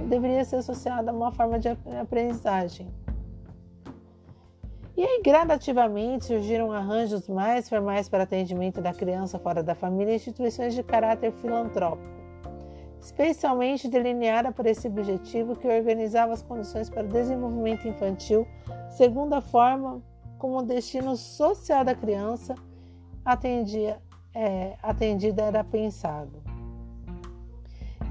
deveria 0.04 0.44
ser 0.44 0.56
associada 0.56 1.10
a 1.10 1.14
uma 1.14 1.32
forma 1.32 1.58
de 1.58 1.68
aprendizagem. 2.00 2.88
E 4.96 5.02
aí, 5.02 5.20
gradativamente, 5.22 6.24
surgiram 6.24 6.72
arranjos 6.72 7.28
mais 7.28 7.68
formais 7.68 8.08
para 8.08 8.22
atendimento 8.22 8.80
da 8.80 8.94
criança 8.94 9.38
fora 9.38 9.62
da 9.62 9.74
família 9.74 10.12
e 10.12 10.16
instituições 10.16 10.74
de 10.74 10.82
caráter 10.82 11.32
filantrópico, 11.32 12.15
especialmente 13.06 13.88
delineada 13.88 14.50
por 14.50 14.66
esse 14.66 14.88
objetivo 14.88 15.54
que 15.54 15.68
organizava 15.68 16.32
as 16.32 16.42
condições 16.42 16.90
para 16.90 17.04
o 17.04 17.08
desenvolvimento 17.08 17.86
infantil 17.86 18.44
segundo 18.90 19.32
a 19.34 19.40
forma 19.40 20.02
como 20.38 20.58
o 20.58 20.62
destino 20.62 21.16
social 21.16 21.84
da 21.84 21.94
criança 21.94 22.56
atendia, 23.24 24.02
é, 24.34 24.76
atendida 24.82 25.42
era 25.42 25.62
pensado. 25.62 26.42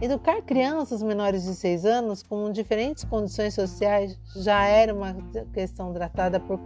Educar 0.02 0.42
crianças 0.44 1.04
menores 1.04 1.44
de 1.44 1.56
6 1.56 1.86
anos 1.86 2.24
com 2.24 2.50
diferentes 2.50 3.04
condições 3.04 3.54
sociais 3.54 4.18
já 4.38 4.64
era 4.64 4.94
uma 4.94 5.14
questão 5.54 5.92
tratada 5.92 6.40
por 6.40 6.58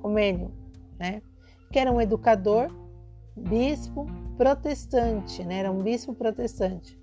Comênio, 0.00 0.50
né? 0.98 1.20
que 1.70 1.78
era 1.78 1.92
um 1.92 2.00
educador, 2.00 2.70
bispo 3.36 4.06
protestante, 4.38 5.44
né? 5.44 5.58
era 5.58 5.70
um 5.70 5.82
bispo 5.82 6.14
protestante. 6.14 6.99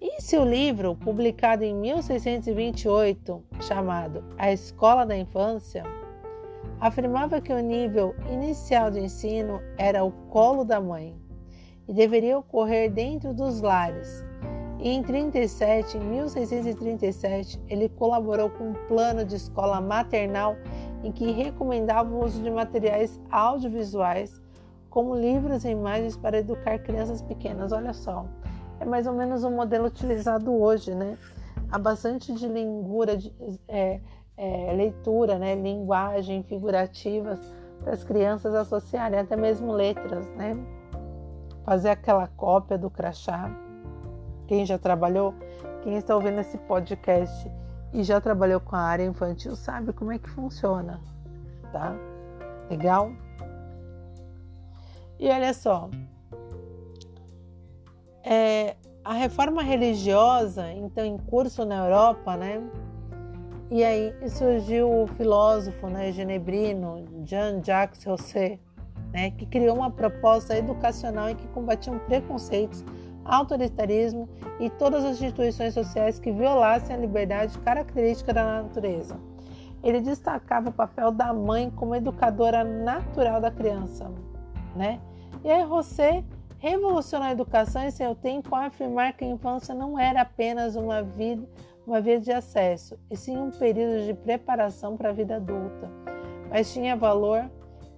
E 0.00 0.20
seu 0.20 0.44
livro, 0.44 0.94
publicado 0.94 1.64
em 1.64 1.74
1628, 1.74 3.42
chamado 3.60 4.22
A 4.36 4.52
Escola 4.52 5.06
da 5.06 5.16
Infância, 5.16 5.84
afirmava 6.78 7.40
que 7.40 7.52
o 7.52 7.60
nível 7.60 8.14
inicial 8.30 8.90
de 8.90 9.00
ensino 9.00 9.60
era 9.78 10.04
o 10.04 10.12
colo 10.28 10.64
da 10.64 10.80
mãe 10.80 11.16
e 11.88 11.94
deveria 11.94 12.38
ocorrer 12.38 12.92
dentro 12.92 13.32
dos 13.32 13.62
lares, 13.62 14.24
e 14.78 14.90
em 14.90 15.02
37, 15.02 15.96
em 15.96 16.00
1637, 16.00 17.58
ele 17.66 17.88
colaborou 17.88 18.50
com 18.50 18.70
um 18.70 18.74
plano 18.86 19.24
de 19.24 19.36
escola 19.36 19.80
maternal 19.80 20.56
em 21.02 21.10
que 21.10 21.32
recomendava 21.32 22.14
o 22.14 22.22
uso 22.24 22.42
de 22.42 22.50
materiais 22.50 23.20
audiovisuais 23.30 24.40
como 24.90 25.14
livros 25.14 25.64
e 25.64 25.70
imagens 25.70 26.16
para 26.16 26.38
educar 26.38 26.78
crianças 26.80 27.22
pequenas. 27.22 27.72
Olha 27.72 27.92
só, 27.92 28.26
é 28.80 28.84
mais 28.84 29.06
ou 29.06 29.12
menos 29.12 29.44
o 29.44 29.48
um 29.48 29.56
modelo 29.56 29.86
utilizado 29.86 30.52
hoje, 30.54 30.94
né? 30.94 31.16
Há 31.70 31.78
bastante 31.78 32.32
de 32.32 32.46
língua, 32.46 33.16
de, 33.16 33.34
é, 33.68 34.00
é, 34.36 34.72
leitura, 34.72 35.38
né? 35.38 35.54
linguagem 35.54 36.42
figurativas 36.42 37.40
para 37.82 37.92
as 37.92 38.04
crianças 38.04 38.54
associarem 38.54 39.18
até 39.18 39.36
mesmo 39.36 39.72
letras, 39.72 40.26
né? 40.36 40.56
Fazer 41.64 41.90
aquela 41.90 42.28
cópia 42.28 42.78
do 42.78 42.90
crachá. 42.90 43.50
Quem 44.46 44.64
já 44.64 44.78
trabalhou, 44.78 45.34
quem 45.82 45.96
está 45.96 46.14
ouvindo 46.14 46.40
esse 46.40 46.56
podcast 46.58 47.50
e 47.92 48.02
já 48.02 48.20
trabalhou 48.20 48.60
com 48.60 48.76
a 48.76 48.80
área 48.80 49.04
infantil 49.04 49.56
sabe 49.56 49.92
como 49.92 50.12
é 50.12 50.18
que 50.18 50.28
funciona, 50.28 51.00
tá? 51.72 51.96
Legal? 52.70 53.10
E 55.18 55.28
olha 55.30 55.54
só, 55.54 55.88
é, 58.26 58.74
a 59.04 59.12
reforma 59.12 59.62
religiosa, 59.62 60.72
então 60.72 61.04
em 61.04 61.16
curso 61.16 61.64
na 61.64 61.76
Europa, 61.86 62.36
né? 62.36 62.60
E 63.70 63.84
aí 63.84 64.12
surgiu 64.28 65.02
o 65.02 65.06
filósofo 65.06 65.88
né, 65.88 66.10
genebrino 66.10 67.04
Jean-Jacques 67.24 68.04
Rousseau, 68.04 68.58
né, 69.12 69.30
que 69.30 69.46
criou 69.46 69.76
uma 69.76 69.90
proposta 69.90 70.56
educacional 70.56 71.30
em 71.30 71.36
que 71.36 71.46
combatiam 71.48 71.98
preconceitos, 72.00 72.84
autoritarismo 73.24 74.28
e 74.60 74.70
todas 74.70 75.04
as 75.04 75.12
instituições 75.12 75.74
sociais 75.74 76.18
que 76.18 76.32
violassem 76.32 76.94
a 76.94 76.98
liberdade 76.98 77.56
característica 77.58 78.32
da 78.32 78.62
natureza. 78.62 79.16
Ele 79.82 80.00
destacava 80.00 80.70
o 80.70 80.72
papel 80.72 81.12
da 81.12 81.32
mãe 81.32 81.70
como 81.70 81.94
educadora 81.94 82.64
natural 82.64 83.40
da 83.40 83.50
criança, 83.50 84.10
né? 84.74 85.00
E 85.44 85.50
aí 85.50 85.62
Rousseau 85.62 86.24
revolucionou 86.68 87.28
a 87.28 87.30
educação 87.30 87.84
em 87.84 87.92
seu 87.92 88.12
tempo 88.12 88.52
ao 88.52 88.62
afirmar 88.62 89.12
que 89.12 89.24
a 89.24 89.28
infância 89.28 89.72
não 89.72 89.96
era 89.96 90.22
apenas 90.22 90.74
uma 90.74 91.00
vida 91.00 91.46
uma 91.86 92.00
via 92.00 92.18
de 92.18 92.32
acesso, 92.32 92.98
e 93.08 93.16
sim 93.16 93.38
um 93.38 93.52
período 93.52 94.04
de 94.04 94.12
preparação 94.12 94.96
para 94.96 95.10
a 95.10 95.12
vida 95.12 95.36
adulta, 95.36 95.88
mas 96.50 96.72
tinha 96.72 96.96
valor 96.96 97.48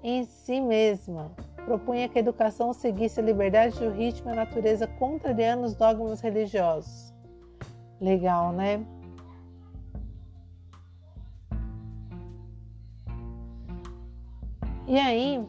em 0.02 0.24
si 0.24 0.60
mesma. 0.60 1.32
Propunha 1.64 2.06
que 2.06 2.18
a 2.18 2.20
educação 2.20 2.74
seguisse 2.74 3.18
a 3.18 3.22
liberdade 3.22 3.78
do 3.78 3.90
ritmo 3.90 4.28
e 4.28 4.32
a 4.32 4.36
natureza, 4.36 4.86
contrariando 4.86 5.64
os 5.64 5.74
dogmas 5.74 6.20
religiosos. 6.20 7.14
Legal, 7.98 8.52
né? 8.52 8.84
E 14.86 14.98
aí, 14.98 15.46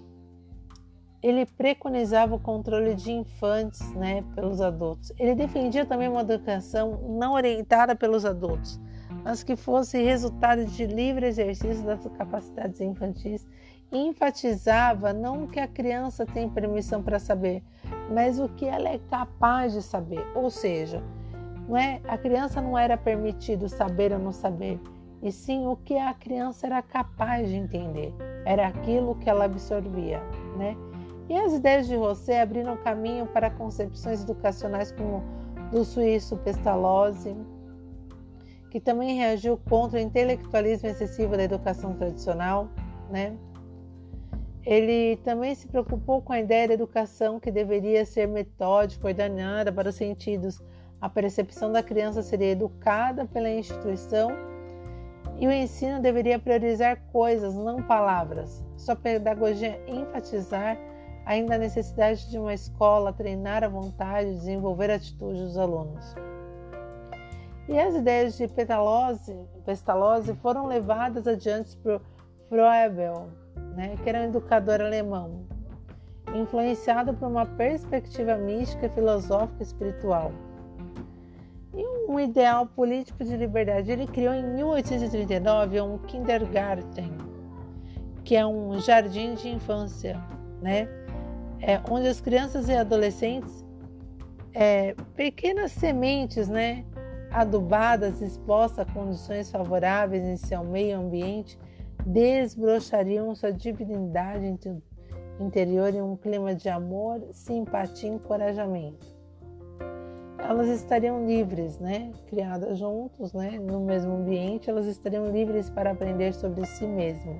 ele 1.22 1.46
preconizava 1.46 2.36
o 2.36 2.40
controle 2.40 2.96
de 2.96 3.12
infantes 3.12 3.82
né, 3.94 4.24
pelos 4.36 4.62
adultos. 4.62 5.12
Ele 5.20 5.36
defendia 5.36 5.86
também 5.86 6.08
uma 6.08 6.22
educação 6.22 7.00
não 7.10 7.34
orientada 7.34 7.96
pelos 7.96 8.26
adultos, 8.26 8.80
mas 9.24 9.44
que 9.44 9.56
fosse 9.56 10.02
resultado 10.02 10.66
de 10.66 10.86
livre 10.86 11.28
exercício 11.28 11.84
das 11.84 12.06
capacidades 12.18 12.80
infantis 12.80 13.46
e 13.92 13.98
enfatizava 13.98 15.12
não 15.12 15.44
o 15.44 15.48
que 15.48 15.60
a 15.60 15.68
criança 15.68 16.26
tem 16.26 16.50
permissão 16.50 17.02
para 17.02 17.20
saber, 17.20 17.64
mas 18.14 18.40
o 18.40 18.48
que 18.48 18.66
ela 18.66 18.90
é 18.90 19.00
capaz 19.10 19.74
de 19.74 19.82
saber. 19.82 20.26
Ou 20.36 20.50
seja, 20.50 21.04
não 21.68 21.76
é, 21.76 22.00
a 22.08 22.18
criança 22.18 22.62
não 22.62 22.78
era 22.78 22.96
permitido 22.96 23.68
saber 23.68 24.12
ou 24.12 24.20
não 24.20 24.32
saber, 24.32 24.80
e 25.22 25.32
sim 25.32 25.68
o 25.68 25.76
que 25.76 25.98
a 25.98 26.14
criança 26.14 26.68
era 26.68 26.82
capaz 26.82 27.50
de 27.50 27.56
entender. 27.56 28.14
Era 28.46 28.68
aquilo 28.68 29.16
que 29.16 29.30
ela 29.30 29.46
absorvia, 29.46 30.22
né? 30.58 30.76
E 31.30 31.38
as 31.38 31.54
ideias 31.54 31.88
de 31.88 31.94
José 31.94 32.42
abriram 32.42 32.76
caminho 32.76 33.28
para 33.28 33.52
concepções 33.52 34.24
educacionais 34.24 34.92
como 34.92 35.24
do 35.72 35.86
suíço 35.86 36.36
Pestalozzi, 36.38 37.36
que 38.72 38.80
também 38.80 39.16
reagiu 39.16 39.56
contra 39.70 40.00
o 40.00 40.02
intelectualismo 40.02 40.90
excessivo 40.90 41.38
da 41.38 41.44
educação 41.44 41.94
tradicional, 41.94 42.68
né? 43.12 43.38
Ele 44.66 45.18
também 45.18 45.54
se 45.54 45.68
preocupou 45.68 46.22
com 46.22 46.34
a 46.34 46.40
ideia 46.40 46.68
da 46.68 46.74
educação 46.74 47.40
que 47.40 47.52
deveria 47.52 48.04
ser 48.06 48.28
metódica, 48.28 49.08
ordenada 49.08 49.72
para 49.72 49.90
os 49.90 49.96
sentidos. 49.96 50.60
A 51.00 51.08
percepção 51.08 51.72
da 51.72 51.82
criança 51.82 52.22
seria 52.24 52.52
educada 52.52 53.26
pela 53.26 53.50
instituição 53.50 54.32
e 55.40 55.48
o 55.48 55.52
ensino 55.52 56.02
deveria 56.02 56.38
priorizar 56.38 57.02
coisas, 57.12 57.56
não 57.56 57.82
palavras. 57.82 58.64
Sua 58.76 58.96
pedagogia 58.96 59.80
enfatizar 59.88 60.78
ainda 61.30 61.54
a 61.54 61.58
necessidade 61.60 62.28
de 62.28 62.40
uma 62.40 62.56
escola 62.56 63.14
treinar 63.14 63.64
a 63.64 63.68
vontade, 63.68 64.32
desenvolver 64.32 64.90
atitudes 64.90 65.40
dos 65.40 65.58
alunos. 65.60 66.16
E 67.68 67.80
as 67.80 67.94
ideias 67.94 68.36
de 68.36 68.48
Pestalozzi, 68.48 69.38
Pestalozzi 69.64 70.34
foram 70.42 70.66
levadas 70.66 71.28
adiante 71.28 71.78
por 71.78 72.02
Froebel, 72.48 73.30
né, 73.76 73.96
que 74.02 74.10
era 74.10 74.22
um 74.22 74.24
educador 74.24 74.82
alemão, 74.82 75.46
influenciado 76.34 77.14
por 77.14 77.28
uma 77.28 77.46
perspectiva 77.46 78.36
mística, 78.36 78.90
filosófica 78.90 79.60
e 79.60 79.64
espiritual. 79.68 80.32
E 81.76 82.12
um 82.12 82.20
ideal 82.20 82.66
político 82.66 83.24
de 83.24 83.38
liberdade. 83.38 83.92
Ele 83.92 84.08
criou 84.08 84.34
em 84.34 84.44
1839 84.56 85.80
um 85.80 86.00
kindergarten, 86.00 87.14
que 88.24 88.36
é 88.36 88.44
um 88.44 88.80
jardim 88.80 89.36
de 89.36 89.48
infância, 89.48 90.20
né? 90.60 90.99
É, 91.62 91.80
onde 91.90 92.08
as 92.08 92.22
crianças 92.22 92.70
e 92.70 92.74
adolescentes, 92.74 93.66
é, 94.54 94.96
pequenas 95.16 95.72
sementes, 95.72 96.48
né, 96.48 96.86
adubadas, 97.32 98.22
expostas 98.22 98.88
a 98.88 98.92
condições 98.92 99.52
favoráveis 99.52 100.24
em 100.24 100.38
seu 100.38 100.64
meio 100.64 101.00
ambiente, 101.00 101.60
desbrochariam 102.06 103.36
sua 103.36 103.52
divinidade 103.52 104.58
interior 105.40 105.94
em 105.94 106.02
um 106.02 106.16
clima 106.16 106.56
de 106.56 106.70
amor, 106.70 107.22
simpatia 107.32 108.10
e 108.10 108.14
encorajamento. 108.14 109.20
Elas 110.40 110.68
estariam 110.68 111.28
livres, 111.28 111.78
né? 111.80 112.12
Criadas 112.28 112.80
juntos, 112.80 113.34
né? 113.34 113.60
No 113.60 113.82
mesmo 113.82 114.14
ambiente, 114.14 114.70
elas 114.70 114.88
estariam 114.88 115.30
livres 115.30 115.70
para 115.70 115.92
aprender 115.92 116.34
sobre 116.34 116.66
si 116.66 116.88
mesmo. 116.88 117.38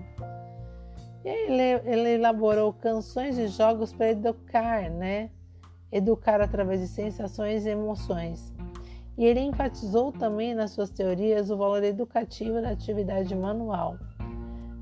Ele, 1.24 1.64
ele 1.86 2.10
elaborou 2.14 2.72
canções 2.72 3.38
e 3.38 3.48
jogos 3.48 3.92
para 3.92 4.12
educar, 4.12 4.90
né? 4.90 5.30
Educar 5.92 6.40
através 6.42 6.80
de 6.80 6.88
sensações 6.88 7.66
e 7.66 7.70
emoções. 7.70 8.54
E 9.18 9.26
ele 9.26 9.42
enfatizou 9.42 10.14
também 10.14 10.56
nas 10.56 10.72
suas 10.72 10.90
teorias 10.90 11.50
o 11.50 11.58
valor 11.58 11.84
educativo 11.84 12.62
da 12.62 12.70
atividade 12.70 13.36
manual, 13.36 13.98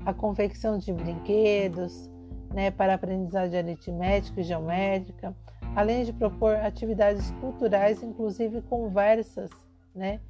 a 0.06 0.14
confecção 0.14 0.78
de 0.78 0.92
brinquedos, 0.92 2.08
né, 2.54 2.70
para 2.70 2.94
aprendizagem 2.94 3.58
aritmética 3.58 4.40
e 4.40 4.44
geométrica, 4.44 5.34
além 5.74 6.04
de 6.04 6.12
propor 6.12 6.54
atividades 6.54 7.32
culturais, 7.40 8.00
inclusive 8.00 8.62
conversas, 8.62 9.50
né, 9.92 10.20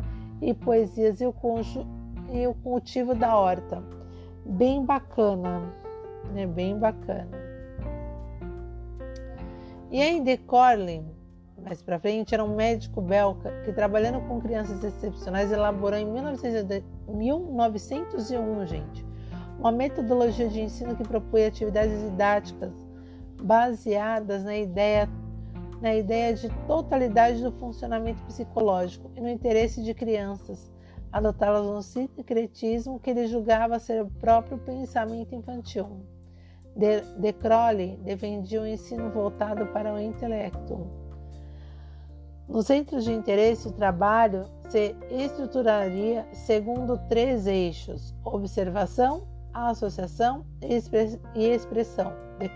e 0.41 0.55
poesias 0.55 1.21
e 1.21 1.27
o, 1.27 1.35
e 2.33 2.47
o 2.47 2.55
cultivo 2.55 3.15
da 3.15 3.37
horta. 3.37 3.83
Bem 4.47 4.85
bacana. 4.87 5.71
É 6.37 6.47
bem 6.47 6.79
bacana. 6.79 7.29
E 9.91 10.03
aí, 10.03 10.21
De 10.21 10.37
Corlin, 10.37 11.07
mais 11.63 11.81
para 11.83 11.99
frente, 11.99 12.35
era 12.35 12.45
um 12.45 12.55
médico 12.55 13.01
belga 13.01 13.51
que, 13.65 13.73
trabalhando 13.73 14.21
com 14.29 14.39
crianças 14.41 14.85
excepcionais, 14.85 15.51
elaborou 15.51 15.99
em 15.99 16.05
1901, 16.05 18.67
gente, 18.67 19.07
uma 19.59 19.73
metodologia 19.73 20.47
de 20.49 20.61
ensino 20.61 20.95
que 20.95 21.03
propunha 21.03 21.49
atividades 21.49 21.99
didáticas 22.01 22.73
baseadas 23.43 24.45
na 24.45 24.57
ideia, 24.57 25.09
na 25.81 25.95
ideia 25.95 26.35
de 26.35 26.49
totalidade 26.67 27.43
do 27.43 27.51
funcionamento 27.53 28.23
psicológico 28.25 29.11
e 29.17 29.21
no 29.21 29.29
interesse 29.29 29.83
de 29.83 29.95
crianças, 29.95 30.71
adotá-las 31.13 31.65
no 31.65 31.83
sincretismo 31.83 33.01
que 33.01 33.11
ele 33.11 33.27
julgava 33.27 33.79
ser 33.79 34.03
o 34.03 34.11
próprio 34.11 34.59
pensamento 34.59 35.35
infantil. 35.35 36.03
De, 36.77 37.01
de 37.19 37.33
Crowley 37.33 37.97
defendia 38.05 38.61
um 38.61 38.67
ensino 38.67 39.11
voltado 39.11 39.67
para 39.67 39.93
o 39.93 40.01
intelecto. 40.01 40.87
Nos 42.49 42.67
centros 42.67 43.05
de 43.05 43.13
interesse, 43.13 43.69
o 43.69 43.73
trabalho 43.73 44.47
se 44.69 44.95
estruturaria 45.11 46.27
segundo 46.33 46.97
três 47.09 47.47
eixos: 47.47 48.15
observação, 48.25 49.27
associação 49.53 50.47
e 50.63 51.47
expressão. 51.47 52.13
De, 52.39 52.49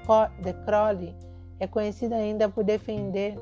de 0.43 0.53
Crowley 0.65 1.15
é 1.59 1.67
conhecido 1.67 2.15
ainda 2.15 2.49
por 2.49 2.65
defender 2.65 3.37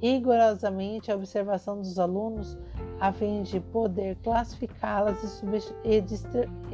rigorosamente 0.00 1.10
a 1.10 1.16
observação 1.16 1.78
dos 1.80 1.98
alunos 1.98 2.56
a 3.00 3.10
fim 3.12 3.42
de 3.42 3.58
poder 3.60 4.16
classificá-las 4.22 5.42
e 5.84 6.02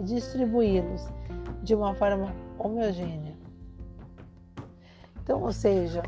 distribuí-los 0.02 1.08
de 1.62 1.74
uma 1.74 1.94
forma 1.94 2.34
homogênea. 2.58 3.36
Então, 5.22 5.42
ou 5.42 5.52
seja, 5.52 6.02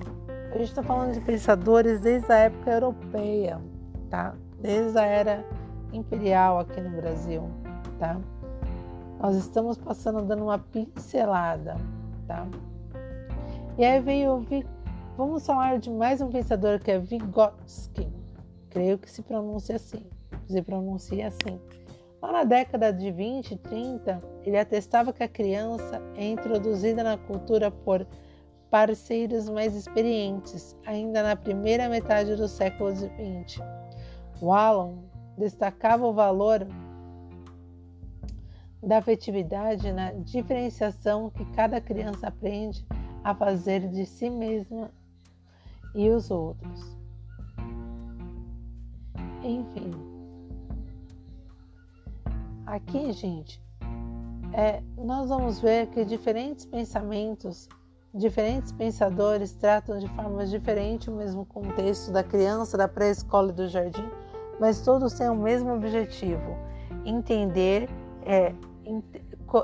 a 0.53 0.59
gente 0.59 0.69
está 0.69 0.83
falando 0.83 1.15
de 1.15 1.21
pensadores 1.21 2.01
desde 2.01 2.33
a 2.33 2.37
época 2.37 2.71
europeia, 2.71 3.61
tá? 4.11 4.35
Desde 4.61 4.99
a 4.99 5.05
era 5.05 5.45
imperial 5.93 6.59
aqui 6.59 6.81
no 6.81 6.91
Brasil, 6.97 7.49
tá? 7.99 8.21
Nós 9.21 9.37
estamos 9.37 9.79
passando 9.79 10.23
dando 10.23 10.45
uma 10.45 10.59
pincelada, 10.59 11.77
tá? 12.27 12.47
E 13.77 13.85
aí 13.85 14.01
veio, 14.01 14.45
vamos 15.17 15.47
falar 15.47 15.79
de 15.79 15.91
mais 15.91 16.21
um 16.21 16.29
pensador 16.29 16.81
que 16.81 16.91
é 16.91 16.99
Vygotsky, 16.99 18.09
creio 18.71 18.99
que 18.99 19.11
se 19.11 19.23
pronuncia 19.23 19.77
assim, 19.77 20.07
se 20.47 20.63
pronuncia 20.63 21.29
assim. 21.29 21.61
Lá 22.21 22.33
na 22.33 22.45
década 22.45 22.93
de 22.93 23.11
20 23.11 23.53
e 23.53 23.57
30, 23.57 24.23
ele 24.43 24.59
atestava 24.59 25.13
que 25.13 25.23
a 25.23 25.29
criança 25.29 26.03
é 26.17 26.27
introduzida 26.27 27.03
na 27.05 27.17
cultura 27.17 27.71
por 27.71 28.07
parceiros 28.71 29.49
mais 29.49 29.75
experientes, 29.75 30.77
ainda 30.85 31.23
na 31.23 31.37
primeira 31.37 31.89
metade 31.89 32.35
do 32.35 32.49
século 32.49 32.95
XX. 32.95 33.63
Wallon 34.43 34.99
destacava 35.37 36.07
o 36.07 36.13
valor 36.13 36.67
da 38.83 38.99
afetividade 38.99 39.93
na 39.93 40.13
diferenciação 40.13 41.31
que 41.31 41.45
cada 41.53 41.81
criança 41.81 42.29
aprende 42.29 42.87
a 43.25 43.35
fazer 43.35 43.89
de 43.89 44.05
si 44.07 44.29
mesma 44.29 44.91
e 45.95 46.09
os 46.11 46.31
outros. 46.31 46.98
Enfim, 49.49 49.91
aqui, 52.67 53.13
gente, 53.13 53.59
é, 54.53 54.83
nós 54.99 55.31
vamos 55.31 55.59
ver 55.59 55.87
que 55.87 56.05
diferentes 56.05 56.67
pensamentos, 56.67 57.67
diferentes 58.13 58.73
pensadores 58.73 59.55
tratam 59.55 59.99
de 59.99 60.07
formas 60.09 60.51
diferentes 60.51 61.09
o 61.09 61.13
mesmo 61.13 61.47
contexto 61.47 62.13
da 62.13 62.23
criança, 62.23 62.77
da 62.77 62.87
pré-escola 62.87 63.49
e 63.49 63.55
do 63.55 63.67
jardim, 63.69 64.07
mas 64.61 64.83
todos 64.83 65.15
têm 65.15 65.31
o 65.31 65.35
mesmo 65.35 65.73
objetivo: 65.73 66.55
entender, 67.07 67.89
é, 68.27 68.53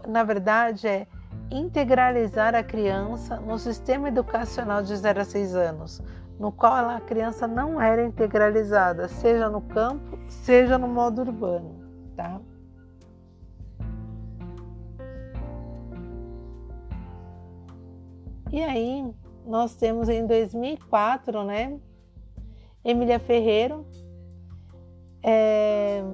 na 0.09 0.25
verdade, 0.25 0.89
é 0.89 1.07
integralizar 1.51 2.55
a 2.55 2.63
criança 2.63 3.37
no 3.37 3.59
sistema 3.59 4.09
educacional 4.09 4.83
de 4.83 4.97
0 4.97 5.21
a 5.21 5.25
6 5.27 5.55
anos, 5.55 6.01
no 6.45 6.53
qual 6.53 6.91
a 6.91 7.01
criança 7.01 7.49
não 7.49 7.81
era 7.81 8.05
integralizada, 8.05 9.09
seja 9.09 9.49
no 9.49 9.63
campo, 9.63 10.19
seja 10.29 10.77
no 10.77 10.87
modo 10.87 11.23
urbano, 11.23 11.75
tá? 12.15 12.39
E 18.53 18.63
aí, 18.63 19.11
nós 19.47 19.75
temos 19.75 20.11
em 20.11 20.27
2004, 20.27 21.45
né, 21.45 21.81
Emília 22.85 23.19
Ferreiro, 23.19 23.87
é, 25.23 26.05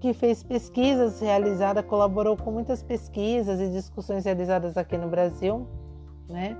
que 0.00 0.14
fez 0.14 0.42
pesquisas 0.42 1.20
realizadas, 1.20 1.84
colaborou 1.84 2.34
com 2.34 2.50
muitas 2.50 2.82
pesquisas 2.82 3.60
e 3.60 3.68
discussões 3.68 4.24
realizadas 4.24 4.78
aqui 4.78 4.96
no 4.96 5.08
Brasil, 5.08 5.68
né? 6.30 6.56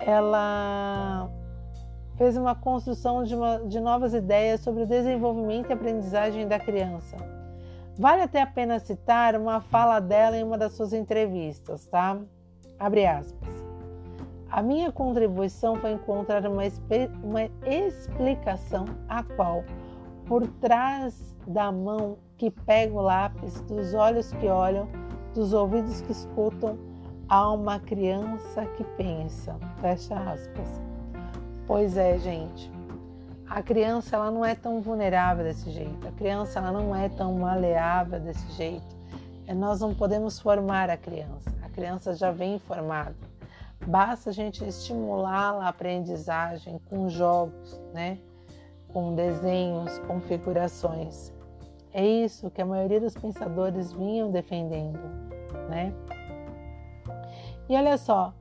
Ela 0.00 1.30
fez 2.18 2.36
uma 2.36 2.54
construção 2.54 3.22
de, 3.22 3.34
uma, 3.34 3.60
de 3.60 3.78
novas 3.78 4.12
ideias 4.12 4.60
sobre 4.60 4.82
o 4.82 4.86
desenvolvimento 4.86 5.70
e 5.70 5.72
aprendizagem 5.72 6.48
da 6.48 6.58
criança. 6.58 7.16
Vale 7.96 8.22
até 8.22 8.42
a 8.42 8.46
pena 8.46 8.78
citar 8.80 9.36
uma 9.36 9.60
fala 9.60 10.00
dela 10.00 10.36
em 10.36 10.42
uma 10.42 10.58
das 10.58 10.72
suas 10.72 10.92
entrevistas, 10.92 11.86
tá? 11.86 12.18
Abre 12.78 13.06
aspas. 13.06 13.48
A 14.50 14.62
minha 14.62 14.90
contribuição 14.90 15.76
foi 15.76 15.92
encontrar 15.92 16.44
uma, 16.46 16.62
uma 17.22 17.44
explicação 17.66 18.86
a 19.08 19.22
qual, 19.22 19.62
por 20.26 20.46
trás 20.46 21.36
da 21.46 21.70
mão 21.70 22.18
que 22.36 22.50
pega 22.50 22.94
o 22.94 23.00
lápis, 23.00 23.60
dos 23.62 23.94
olhos 23.94 24.32
que 24.32 24.48
olham, 24.48 24.88
dos 25.34 25.52
ouvidos 25.52 26.00
que 26.00 26.12
escutam, 26.12 26.78
há 27.28 27.52
uma 27.52 27.78
criança 27.78 28.64
que 28.76 28.84
pensa. 28.96 29.56
Fecha 29.80 30.14
aspas. 30.14 30.87
Pois 31.68 31.98
é, 31.98 32.16
gente. 32.16 32.72
A 33.46 33.62
criança 33.62 34.16
ela 34.16 34.30
não 34.30 34.42
é 34.42 34.54
tão 34.54 34.80
vulnerável 34.80 35.44
desse 35.44 35.70
jeito. 35.70 36.08
A 36.08 36.12
criança 36.12 36.60
ela 36.60 36.72
não 36.72 36.96
é 36.96 37.10
tão 37.10 37.34
maleável 37.34 38.18
desse 38.18 38.50
jeito. 38.52 38.96
É, 39.46 39.52
nós 39.52 39.78
não 39.80 39.94
podemos 39.94 40.40
formar 40.40 40.88
a 40.88 40.96
criança. 40.96 41.54
A 41.62 41.68
criança 41.68 42.14
já 42.14 42.30
vem 42.30 42.58
formada. 42.58 43.14
Basta 43.86 44.30
a 44.30 44.32
gente 44.32 44.66
estimulá-la 44.66 45.66
a 45.66 45.68
aprendizagem 45.68 46.80
com 46.88 47.06
jogos, 47.10 47.78
né? 47.92 48.16
com 48.88 49.14
desenhos, 49.14 49.98
configurações. 50.00 51.30
É 51.92 52.02
isso 52.02 52.50
que 52.50 52.62
a 52.62 52.66
maioria 52.66 52.98
dos 52.98 53.14
pensadores 53.14 53.92
vinham 53.92 54.30
defendendo, 54.30 54.98
né? 55.68 55.92
E 57.68 57.76
olha 57.76 57.98
só, 57.98 58.32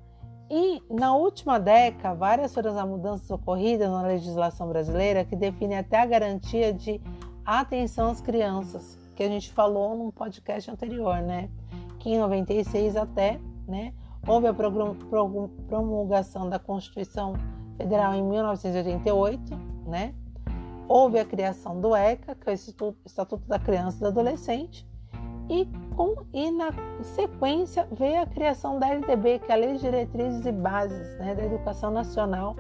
e 0.50 0.82
na 0.90 1.16
última 1.16 1.60
década, 1.60 2.16
várias 2.16 2.54
foram 2.54 2.78
as 2.78 2.88
mudanças 2.88 3.30
ocorridas 3.30 3.90
na 3.90 4.02
legislação 4.02 4.68
brasileira 4.68 5.26
que 5.26 5.36
define 5.36 5.76
até 5.76 6.00
a 6.00 6.06
garantia 6.06 6.74
de 6.74 7.02
atenção 7.46 8.10
às 8.10 8.22
crianças, 8.22 8.98
que 9.16 9.24
a 9.24 9.28
gente 9.28 9.52
falou 9.52 9.98
num 9.98 10.12
podcast 10.12 10.70
anterior, 10.70 11.22
né? 11.22 11.50
Que 12.00 12.12
em 12.12 12.18
96 12.18 12.96
até, 12.96 13.40
né, 13.68 13.94
houve 14.28 14.48
a 14.48 14.54
promulgação 14.54 16.50
da 16.50 16.60
Constituição 16.60 17.34
Federal 17.78 18.14
em 18.14 18.24
1988, 18.24 19.42
né? 19.86 20.14
houve 20.88 21.20
a 21.20 21.26
criação 21.26 21.80
do 21.80 21.96
ECA, 21.96 22.34
que 22.34 22.50
é 22.50 22.54
o 22.54 22.96
Estatuto 23.06 23.48
da 23.48 23.60
Criança 23.60 23.98
e 23.98 24.00
do 24.02 24.08
Adolescente, 24.08 24.88
e, 25.50 25.68
e 26.34 26.52
na 26.52 26.72
sequência 27.02 27.88
veio 27.92 28.22
a 28.22 28.26
criação 28.26 28.78
da 28.78 28.90
LDB, 28.90 29.40
que 29.40 29.50
é 29.52 29.56
a 29.56 29.58
Lei 29.58 29.74
de 29.74 29.80
Diretrizes 29.80 30.46
e 30.46 30.52
Bases 30.52 31.18
né, 31.18 31.34
da 31.34 31.44
Educação 31.44 31.90
Nacional, 31.90 32.56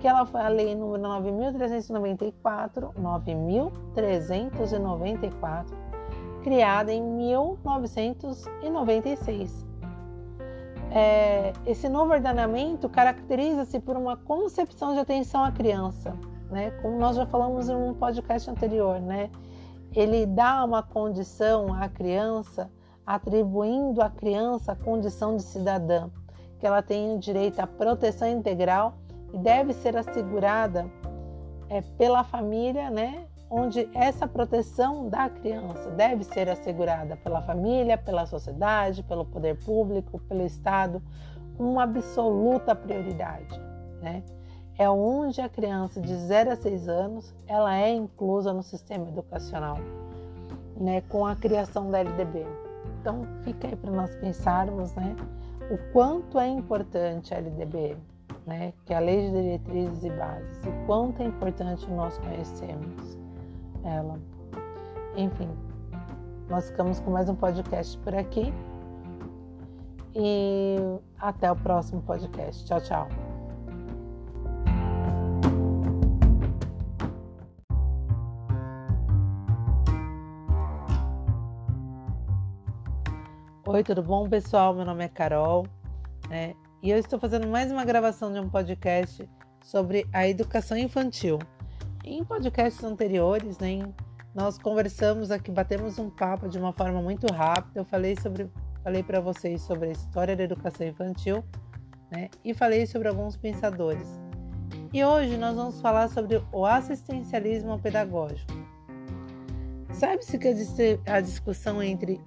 que 0.00 0.08
ela 0.08 0.26
foi 0.26 0.40
a 0.40 0.48
lei 0.48 0.74
número 0.74 1.00
9.394, 1.02 2.92
9.394, 2.94 5.66
criada 6.42 6.92
em 6.92 7.00
1996. 7.02 9.70
É, 10.92 11.52
esse 11.66 11.88
novo 11.88 12.12
ordenamento 12.12 12.88
caracteriza-se 12.88 13.78
por 13.78 13.96
uma 13.96 14.16
concepção 14.16 14.94
de 14.94 14.98
atenção 14.98 15.44
à 15.44 15.52
criança, 15.52 16.16
né? 16.50 16.72
Como 16.82 16.98
nós 16.98 17.14
já 17.14 17.24
falamos 17.26 17.68
em 17.68 17.76
um 17.76 17.94
podcast 17.94 18.50
anterior, 18.50 19.00
né? 19.00 19.30
Ele 19.94 20.26
dá 20.26 20.64
uma 20.64 20.82
condição 20.82 21.72
à 21.72 21.88
criança, 21.88 22.68
atribuindo 23.14 24.02
à 24.02 24.08
criança 24.08 24.72
a 24.72 24.76
condição 24.76 25.36
de 25.36 25.42
cidadã, 25.42 26.08
que 26.58 26.66
ela 26.66 26.82
tem 26.82 27.18
direito 27.18 27.58
à 27.60 27.66
proteção 27.66 28.28
integral 28.28 28.94
e 29.32 29.38
deve 29.38 29.72
ser 29.72 29.96
assegurada 29.96 30.86
é, 31.68 31.80
pela 31.80 32.24
família, 32.24 32.90
né? 32.90 33.26
Onde 33.48 33.88
essa 33.94 34.28
proteção 34.28 35.08
da 35.08 35.28
criança 35.28 35.90
deve 35.90 36.22
ser 36.22 36.48
assegurada 36.48 37.16
pela 37.16 37.42
família, 37.42 37.98
pela 37.98 38.26
sociedade, 38.26 39.02
pelo 39.02 39.24
poder 39.24 39.58
público, 39.64 40.20
pelo 40.28 40.46
Estado, 40.46 41.02
uma 41.58 41.82
absoluta 41.82 42.74
prioridade, 42.74 43.60
né? 44.00 44.22
é 44.80 44.88
onde 44.88 45.42
a 45.42 45.48
criança 45.48 46.00
de 46.00 46.14
0 46.16 46.52
a 46.52 46.56
6 46.56 46.88
anos 46.88 47.34
ela 47.46 47.76
é 47.76 47.90
inclusa 47.90 48.50
no 48.50 48.62
sistema 48.62 49.06
educacional, 49.08 49.76
né, 50.74 51.02
com 51.02 51.26
a 51.26 51.36
criação 51.36 51.90
da 51.90 51.98
LDB. 51.98 52.46
Então 53.00 53.26
fica 53.42 53.66
aí 53.66 53.76
para 53.76 53.90
nós 53.90 54.14
pensarmos, 54.16 54.94
né, 54.94 55.16
o 55.70 55.78
quanto 55.92 56.38
é 56.38 56.48
importante 56.48 57.32
a 57.32 57.38
LDB, 57.38 57.96
né, 58.46 58.72
que 58.84 58.92
é 58.92 58.96
a 58.96 59.00
Lei 59.00 59.22
de 59.22 59.30
Diretrizes 59.30 60.04
e 60.04 60.10
Bases, 60.10 60.60
o 60.66 60.86
quanto 60.86 61.22
é 61.22 61.26
importante 61.26 61.90
nós 61.90 62.18
conhecermos 62.18 63.18
ela. 63.82 64.20
Enfim, 65.16 65.48
nós 66.48 66.68
ficamos 66.68 67.00
com 67.00 67.10
mais 67.10 67.28
um 67.28 67.34
podcast 67.34 67.96
por 67.98 68.14
aqui 68.14 68.52
e 70.14 70.76
até 71.18 71.50
o 71.50 71.56
próximo 71.56 72.02
podcast. 72.02 72.66
Tchau, 72.66 72.80
tchau. 72.80 73.29
Oi, 83.72 83.84
tudo 83.84 84.02
bom, 84.02 84.28
pessoal? 84.28 84.74
Meu 84.74 84.84
nome 84.84 85.04
é 85.04 85.08
Carol 85.08 85.64
né? 86.28 86.54
e 86.82 86.90
eu 86.90 86.98
estou 86.98 87.20
fazendo 87.20 87.46
mais 87.46 87.70
uma 87.70 87.84
gravação 87.84 88.32
de 88.32 88.40
um 88.40 88.48
podcast 88.48 89.30
sobre 89.62 90.08
a 90.12 90.26
educação 90.26 90.76
infantil. 90.76 91.38
Em 92.04 92.24
podcasts 92.24 92.82
anteriores, 92.82 93.60
né, 93.60 93.78
nós 94.34 94.58
conversamos 94.58 95.30
aqui, 95.30 95.52
batemos 95.52 96.00
um 96.00 96.10
papo 96.10 96.48
de 96.48 96.58
uma 96.58 96.72
forma 96.72 97.00
muito 97.00 97.32
rápida. 97.32 97.78
Eu 97.78 97.84
falei 97.84 98.16
sobre, 98.20 98.50
falei 98.82 99.04
para 99.04 99.20
vocês 99.20 99.62
sobre 99.62 99.90
a 99.90 99.92
história 99.92 100.34
da 100.34 100.42
educação 100.42 100.84
infantil, 100.84 101.44
né? 102.10 102.28
E 102.44 102.52
falei 102.52 102.88
sobre 102.88 103.06
alguns 103.06 103.36
pensadores. 103.36 104.08
E 104.92 105.04
hoje 105.04 105.36
nós 105.36 105.54
vamos 105.54 105.80
falar 105.80 106.08
sobre 106.08 106.42
o 106.50 106.66
assistencialismo 106.66 107.78
pedagógico. 107.78 108.59
Sabe-se 110.00 110.38
que 110.38 110.48
a 111.04 111.20
discussão 111.20 111.82
entre 111.82 112.18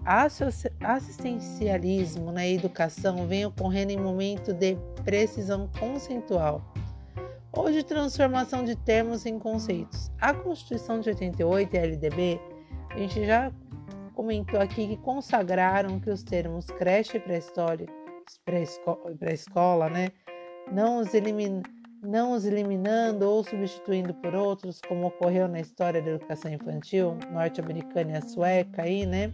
assistencialismo 0.80 2.32
na 2.32 2.48
educação 2.48 3.26
vem 3.26 3.48
ocorrendo 3.48 3.92
em 3.92 3.98
momento 3.98 4.54
de 4.54 4.78
precisão 5.04 5.68
conceitual 5.80 6.64
ou 7.52 7.72
de 7.72 7.84
transformação 7.84 8.64
de 8.64 8.76
termos 8.76 9.26
em 9.26 9.40
conceitos. 9.40 10.12
A 10.22 10.36
Constituição 10.36 11.00
de 11.00 11.10
88 11.10 11.76
e 11.76 11.80
a 11.80 11.82
LDB, 11.82 12.40
a 12.92 12.98
gente 13.00 13.26
já 13.26 13.52
comentou 14.14 14.62
aqui 14.62 14.90
que 14.90 14.98
consagraram 14.98 16.00
que 16.00 16.12
os 16.12 16.22
termos 16.22 16.68
creche 16.68 17.18
e 17.18 17.20
pré-história, 17.20 17.88
pré-escola, 19.18 19.90
né, 19.90 20.12
não 20.72 21.00
os 21.00 21.12
eliminam 21.16 21.64
não 22.04 22.34
os 22.34 22.46
eliminando 22.46 23.28
ou 23.28 23.44
substituindo 23.44 24.13
por 24.13 24.36
outros, 24.36 24.82
como 24.82 25.08
ocorreu 25.08 25.48
na 25.48 25.60
história 25.60 26.02
da 26.02 26.12
educação 26.12 26.52
infantil 26.52 27.18
norte-americana 27.32 28.12
e 28.12 28.16
a 28.18 28.22
sueca 28.22 28.84
aí, 28.84 29.06
né? 29.06 29.34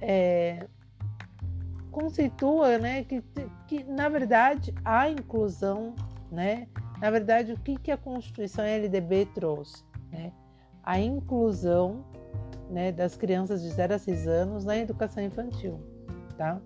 É, 0.00 0.66
conceitua, 1.90 2.76
né, 2.76 3.04
que, 3.04 3.22
que 3.66 3.84
na 3.84 4.08
verdade 4.08 4.74
a 4.84 5.08
inclusão, 5.08 5.94
né? 6.30 6.68
Na 7.00 7.10
verdade, 7.10 7.52
o 7.52 7.58
que, 7.58 7.76
que 7.76 7.90
a 7.90 7.96
Constituição 7.96 8.64
LDB 8.64 9.26
trouxe, 9.34 9.84
né? 10.12 10.32
A 10.82 10.98
inclusão, 10.98 12.04
né, 12.70 12.92
das 12.92 13.16
crianças 13.16 13.62
de 13.62 13.70
0 13.70 13.94
a 13.94 13.98
6 13.98 14.28
anos 14.28 14.64
na 14.64 14.76
educação 14.76 15.22
infantil, 15.22 15.80
tá? 16.36 16.60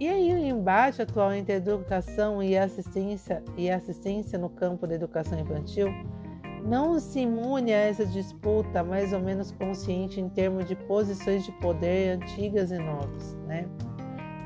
E 0.00 0.08
aí 0.08 0.32
o 0.34 0.38
embate 0.38 1.00
atual 1.00 1.32
entre 1.32 1.54
educação 1.54 2.42
e 2.42 2.58
assistência 2.58 3.42
e 3.56 3.70
assistência 3.70 4.36
no 4.36 4.48
campo 4.48 4.88
da 4.88 4.94
educação 4.94 5.38
infantil 5.38 5.88
não 6.64 6.98
se 6.98 7.20
imune 7.20 7.72
a 7.72 7.76
essa 7.76 8.04
disputa 8.04 8.82
mais 8.82 9.12
ou 9.12 9.20
menos 9.20 9.52
consciente 9.52 10.20
em 10.20 10.28
termos 10.28 10.66
de 10.66 10.74
posições 10.74 11.44
de 11.44 11.52
poder 11.52 12.18
antigas 12.18 12.72
e 12.72 12.78
novas, 12.78 13.34
né? 13.46 13.68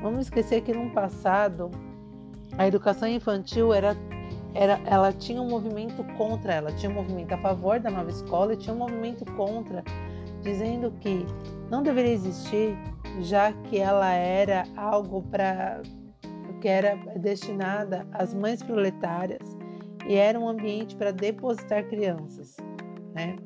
Vamos 0.03 0.21
esquecer 0.21 0.61
que 0.61 0.73
no 0.73 0.91
passado 0.91 1.71
a 2.57 2.67
educação 2.67 3.07
infantil 3.07 3.73
era, 3.73 3.97
era 4.53 4.79
ela 4.85 5.11
tinha 5.11 5.41
um 5.41 5.49
movimento 5.49 6.03
contra 6.15 6.53
ela, 6.53 6.71
tinha 6.73 6.91
um 6.91 6.95
movimento 6.95 7.33
a 7.33 7.37
favor 7.37 7.79
da 7.79 7.89
nova 7.89 8.09
escola 8.11 8.53
e 8.53 8.57
tinha 8.57 8.75
um 8.75 8.79
movimento 8.79 9.25
contra, 9.33 9.83
dizendo 10.43 10.91
que 10.99 11.25
não 11.71 11.81
deveria 11.81 12.13
existir 12.13 12.77
já 13.19 13.51
que 13.51 13.77
ela 13.77 14.11
era 14.11 14.63
algo 14.75 15.21
para 15.23 15.81
que 16.61 16.67
era 16.67 16.95
destinada 17.17 18.05
às 18.11 18.33
mães 18.33 18.61
proletárias 18.61 19.57
e 20.07 20.15
era 20.15 20.39
um 20.39 20.47
ambiente 20.47 20.95
para 20.95 21.11
depositar 21.11 21.87
crianças, 21.87 22.57
né? 23.13 23.37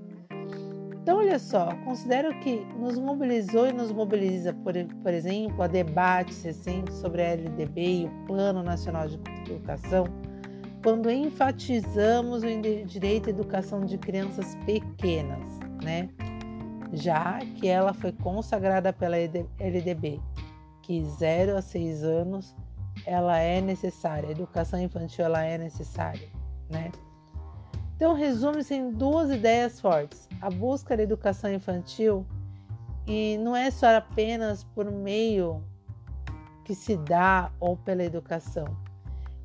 Então, 1.03 1.17
olha 1.17 1.37
só, 1.37 1.75
considero 1.83 2.33
que 2.39 2.65
nos 2.79 2.97
mobilizou 2.97 3.67
e 3.67 3.73
nos 3.73 3.91
mobiliza, 3.91 4.53
por, 4.53 4.73
por 5.03 5.13
exemplo, 5.13 5.61
a 5.61 5.67
debates 5.67 6.41
recentes 6.43 6.95
sobre 6.95 7.21
a 7.21 7.33
LDB 7.33 8.03
e 8.03 8.05
o 8.05 8.25
Plano 8.25 8.63
Nacional 8.63 9.09
de 9.09 9.19
Educação, 9.51 10.05
quando 10.81 11.11
enfatizamos 11.11 12.41
o 12.43 12.85
direito 12.85 13.27
à 13.27 13.31
educação 13.31 13.81
de 13.81 13.97
crianças 13.97 14.55
pequenas, 14.65 15.59
né? 15.83 16.09
Já 16.93 17.39
que 17.39 17.67
ela 17.67 17.93
foi 17.93 18.11
consagrada 18.11 18.93
pela 18.93 19.17
LDB, 19.17 20.21
que 20.81 21.03
0 21.03 21.57
a 21.57 21.61
6 21.61 22.03
anos 22.03 22.55
ela 23.05 23.37
é 23.39 23.59
necessária, 23.59 24.29
a 24.29 24.31
educação 24.31 24.79
infantil 24.79 25.25
ela 25.25 25.43
é 25.43 25.57
necessária, 25.57 26.29
né? 26.69 26.91
Então 27.95 28.13
resume-se 28.13 28.75
em 28.75 28.91
duas 28.91 29.31
ideias 29.31 29.81
fortes: 29.81 30.27
a 30.41 30.49
busca 30.49 30.95
da 30.95 31.03
educação 31.03 31.51
infantil 31.51 32.25
e 33.07 33.37
não 33.37 33.55
é 33.55 33.71
só 33.71 33.95
apenas 33.95 34.63
por 34.63 34.89
meio 34.91 35.63
que 36.63 36.75
se 36.75 36.95
dá 36.95 37.51
ou 37.59 37.75
pela 37.75 38.03
educação, 38.03 38.65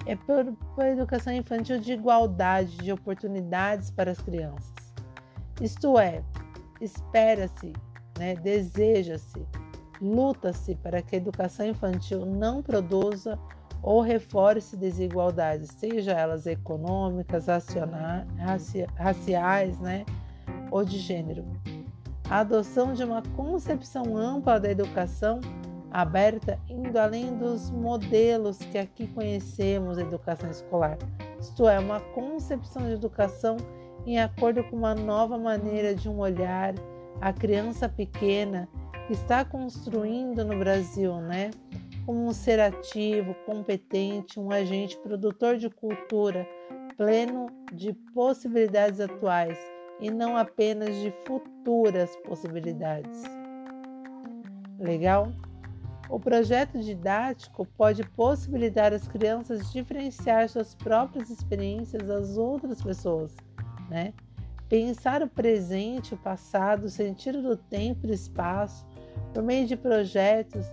é 0.07 0.15
por, 0.15 0.45
por 0.75 0.85
educação 0.85 1.33
infantil 1.33 1.81
de 1.81 1.93
igualdade 1.93 2.77
de 2.77 2.93
oportunidades 2.93 3.91
para 3.91 4.13
as 4.13 4.21
crianças. 4.21 4.73
Isto 5.61 5.99
é, 5.99 6.23
espera-se, 6.81 7.73
né, 8.19 8.35
deseja-se, 8.35 9.47
luta-se 10.01 10.75
para 10.77 11.03
que 11.03 11.15
a 11.17 11.19
educação 11.19 11.67
infantil 11.67 12.25
não 12.25 12.63
produza 12.63 13.39
ou 13.83 14.01
reforce 14.01 14.77
desigualdades, 14.77 15.71
seja 15.77 16.13
elas 16.13 16.47
econômicas, 16.47 17.47
raciais, 18.97 19.79
né, 19.79 20.05
ou 20.71 20.85
de 20.85 20.99
gênero. 20.99 21.45
A 22.29 22.41
adoção 22.41 22.93
de 22.93 23.05
uma 23.05 23.23
concepção 23.37 24.17
ampla 24.17 24.61
da 24.61 24.71
educação 24.71 25.41
aberta, 25.91 26.59
indo 26.69 26.99
além 26.99 27.37
dos 27.39 27.71
modelos 27.71 28.59
que 28.59 28.77
aqui 28.77 29.07
conhecemos 29.07 29.97
da 29.97 30.03
educação 30.03 30.51
escolar, 30.51 30.99
isto 31.41 31.67
é, 31.69 31.79
uma 31.79 32.01
concepção 32.01 32.83
de 32.83 32.93
educação 32.93 33.57
em 34.09 34.19
acordo 34.19 34.65
com 34.65 34.75
uma 34.75 34.95
nova 34.95 35.37
maneira 35.37 35.95
de 35.95 36.09
um 36.09 36.19
olhar 36.19 36.75
a 37.21 37.31
criança 37.31 37.87
pequena 37.91 38.67
que 39.07 39.13
está 39.13 39.45
construindo 39.45 40.43
no 40.47 40.59
Brasil, 40.59 41.21
né? 41.21 41.51
Como 42.07 42.25
um 42.25 42.33
ser 42.33 42.59
ativo, 42.59 43.35
competente, 43.45 44.41
um 44.41 44.51
agente 44.51 44.97
produtor 44.97 45.59
de 45.59 45.69
cultura, 45.69 46.49
pleno 46.97 47.49
de 47.71 47.93
possibilidades 48.15 48.99
atuais 48.99 49.59
e 50.01 50.11
não 50.11 50.39
apenas 50.39 50.95
de 50.97 51.13
futuras 51.27 52.17
possibilidades. 52.25 53.25
Legal? 54.79 55.31
O 56.09 56.19
projeto 56.19 56.79
didático 56.79 57.67
pode 57.77 58.03
possibilitar 58.11 58.95
às 58.95 59.07
crianças 59.07 59.71
diferenciar 59.71 60.49
suas 60.49 60.75
próprias 60.75 61.29
experiências 61.29 62.03
das 62.05 62.39
outras 62.39 62.83
pessoas 62.83 63.37
né? 63.89 64.13
Pensar 64.69 65.23
o 65.23 65.29
presente, 65.29 66.15
o 66.15 66.17
passado, 66.17 66.85
o 66.85 66.89
sentido 66.91 67.43
do 67.43 67.57
tempo 67.57 68.01
e 68.05 68.09
do 68.09 68.13
espaço, 68.13 68.87
por 69.33 69.43
meio 69.43 69.67
de 69.67 69.77
projetos, 69.77 70.67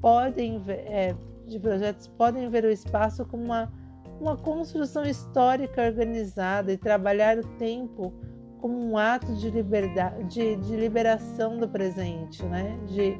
podem, 0.00 0.62
é, 0.68 1.14
de 1.46 1.58
projetos 1.58 2.06
podem 2.06 2.48
ver 2.48 2.64
o 2.64 2.70
espaço 2.70 3.24
como 3.24 3.44
uma, 3.44 3.72
uma 4.20 4.36
construção 4.36 5.04
histórica 5.04 5.82
organizada 5.82 6.72
e 6.72 6.76
trabalhar 6.76 7.38
o 7.38 7.44
tempo 7.58 8.12
como 8.60 8.78
um 8.78 8.96
ato 8.96 9.34
de, 9.34 9.50
liberdade, 9.50 10.22
de, 10.24 10.56
de 10.56 10.76
liberação 10.76 11.58
do 11.58 11.68
presente, 11.68 12.44
né? 12.44 12.78
de, 12.86 13.18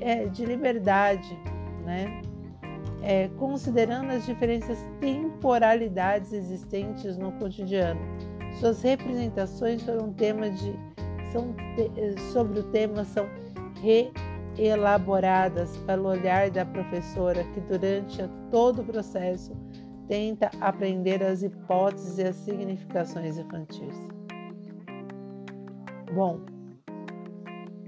é, 0.00 0.26
de 0.26 0.44
liberdade, 0.44 1.38
né? 1.84 2.20
É, 3.02 3.28
considerando 3.38 4.10
as 4.10 4.26
diferentes 4.26 4.76
temporalidades 5.00 6.34
existentes 6.34 7.16
no 7.16 7.32
cotidiano 7.32 8.00
suas 8.58 8.82
representações 8.82 9.82
foram 9.82 10.12
tema 10.12 10.50
de, 10.50 10.74
são, 11.32 11.54
sobre 12.32 12.60
o 12.60 12.62
tema 12.64 13.04
são 13.04 13.26
reelaboradas 14.56 15.76
pelo 15.78 16.08
olhar 16.08 16.50
da 16.50 16.64
professora 16.64 17.44
que 17.44 17.60
durante 17.60 18.22
todo 18.50 18.82
o 18.82 18.84
processo 18.84 19.52
tenta 20.08 20.50
aprender 20.60 21.22
as 21.22 21.42
hipóteses 21.42 22.18
e 22.18 22.24
as 22.24 22.36
significações 22.36 23.38
infantis. 23.38 23.94
Bom, 26.12 26.40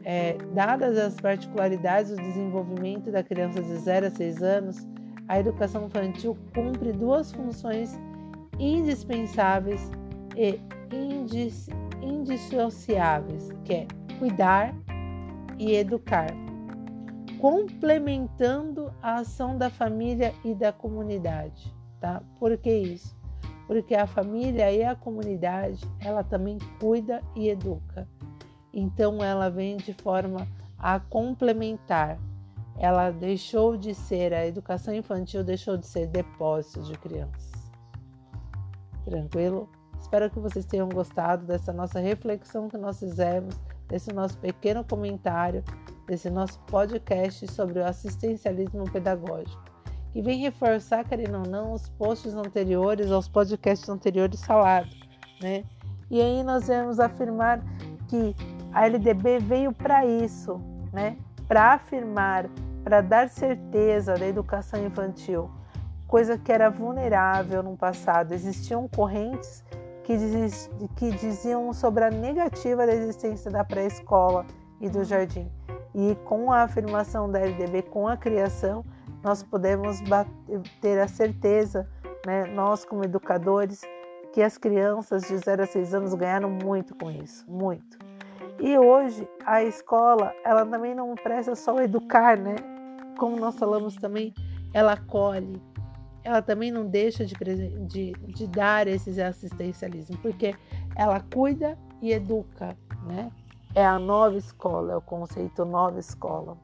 é, 0.04 0.36
dadas 0.54 0.96
as 0.96 1.16
particularidades 1.16 2.12
do 2.12 2.22
desenvolvimento 2.22 3.10
da 3.10 3.22
criança 3.22 3.60
de 3.60 3.76
0 3.76 4.06
a 4.06 4.10
6 4.10 4.42
anos, 4.42 4.86
a 5.28 5.38
educação 5.38 5.86
infantil 5.86 6.36
cumpre 6.54 6.92
duas 6.92 7.32
funções 7.32 7.98
indispensáveis 8.58 9.90
e 10.36 10.60
indissociáveis, 12.02 13.50
que 13.64 13.74
é 13.74 13.86
cuidar 14.18 14.74
e 15.58 15.74
educar, 15.74 16.30
complementando 17.40 18.92
a 19.02 19.16
ação 19.16 19.56
da 19.56 19.70
família 19.70 20.34
e 20.44 20.54
da 20.54 20.72
comunidade, 20.72 21.74
tá? 22.00 22.22
Por 22.38 22.56
que 22.56 22.72
isso? 22.72 23.16
Porque 23.66 23.94
a 23.94 24.06
família 24.06 24.70
e 24.72 24.82
a 24.82 24.94
comunidade, 24.94 25.80
ela 26.00 26.22
também 26.22 26.58
cuida 26.78 27.22
e 27.34 27.48
educa. 27.48 28.08
Então 28.72 29.22
ela 29.22 29.48
vem 29.48 29.76
de 29.76 29.92
forma 29.92 30.46
a 30.78 30.98
complementar. 30.98 32.18
Ela 32.78 33.10
deixou 33.10 33.76
de 33.76 33.94
ser 33.94 34.32
a 34.32 34.46
educação 34.46 34.94
infantil 34.94 35.44
deixou 35.44 35.76
de 35.76 35.86
ser 35.86 36.06
depósito 36.06 36.82
de 36.82 36.98
crianças. 36.98 37.52
Tranquilo? 39.04 39.68
Espero 40.02 40.28
que 40.28 40.40
vocês 40.40 40.66
tenham 40.66 40.88
gostado 40.88 41.46
dessa 41.46 41.72
nossa 41.72 42.00
reflexão 42.00 42.68
que 42.68 42.76
nós 42.76 42.98
fizemos, 42.98 43.54
desse 43.88 44.12
nosso 44.12 44.36
pequeno 44.36 44.84
comentário, 44.84 45.64
desse 46.06 46.28
nosso 46.28 46.58
podcast 46.66 47.46
sobre 47.46 47.78
o 47.78 47.86
assistencialismo 47.86 48.84
pedagógico. 48.90 49.62
que 50.12 50.20
vem 50.20 50.40
reforçar, 50.40 51.04
querendo 51.04 51.38
ou 51.38 51.46
não, 51.48 51.72
os 51.72 51.88
posts 51.88 52.34
anteriores, 52.34 53.10
aos 53.10 53.28
podcasts 53.28 53.88
anteriores 53.88 54.44
falados, 54.44 55.00
né? 55.40 55.64
E 56.10 56.20
aí 56.20 56.42
nós 56.42 56.66
vamos 56.66 57.00
afirmar 57.00 57.62
que 58.08 58.36
a 58.72 58.84
LDB 58.86 59.38
veio 59.38 59.72
para 59.72 60.04
isso, 60.04 60.60
né? 60.92 61.16
Para 61.48 61.74
afirmar, 61.74 62.50
para 62.84 63.00
dar 63.00 63.30
certeza 63.30 64.14
da 64.14 64.26
educação 64.26 64.84
infantil, 64.84 65.48
coisa 66.06 66.36
que 66.36 66.52
era 66.52 66.68
vulnerável 66.68 67.62
no 67.62 67.74
passado. 67.74 68.32
Existiam 68.34 68.86
correntes 68.88 69.64
que, 70.04 70.16
diz, 70.16 70.70
que 70.96 71.10
diziam 71.12 71.72
sobre 71.72 72.04
a 72.04 72.10
negativa 72.10 72.86
da 72.86 72.94
existência 72.94 73.50
da 73.50 73.64
pré-escola 73.64 74.44
e 74.80 74.88
do 74.88 75.04
jardim. 75.04 75.50
E 75.94 76.16
com 76.24 76.50
a 76.50 76.62
afirmação 76.62 77.30
da 77.30 77.40
LDB, 77.40 77.82
com 77.82 78.08
a 78.08 78.16
criação, 78.16 78.84
nós 79.22 79.42
podemos 79.42 79.98
ter 80.80 80.98
a 80.98 81.06
certeza, 81.06 81.88
né, 82.26 82.44
nós 82.46 82.84
como 82.84 83.04
educadores, 83.04 83.82
que 84.32 84.42
as 84.42 84.56
crianças 84.56 85.22
de 85.22 85.36
0 85.36 85.62
a 85.62 85.66
6 85.66 85.94
anos 85.94 86.14
ganharam 86.14 86.50
muito 86.50 86.94
com 86.96 87.10
isso, 87.10 87.44
muito. 87.50 87.98
E 88.58 88.78
hoje 88.78 89.28
a 89.44 89.62
escola, 89.62 90.32
ela 90.44 90.64
também 90.64 90.94
não 90.94 91.14
presta 91.14 91.54
só 91.54 91.80
educar, 91.80 92.38
né? 92.38 92.56
Como 93.18 93.36
nós 93.36 93.58
falamos 93.58 93.96
também, 93.96 94.32
ela 94.72 94.92
acolhe, 94.94 95.60
ela 96.24 96.40
também 96.40 96.70
não 96.70 96.86
deixa 96.86 97.24
de, 97.24 97.34
de, 97.86 98.12
de 98.12 98.46
dar 98.46 98.86
esse 98.86 99.20
assistencialismo, 99.20 100.16
porque 100.18 100.54
ela 100.96 101.20
cuida 101.20 101.76
e 102.00 102.12
educa, 102.12 102.76
né? 103.06 103.30
É 103.74 103.84
a 103.84 103.98
nova 103.98 104.36
escola, 104.36 104.92
é 104.92 104.96
o 104.96 105.00
conceito 105.00 105.64
nova 105.64 105.98
escola. 105.98 106.56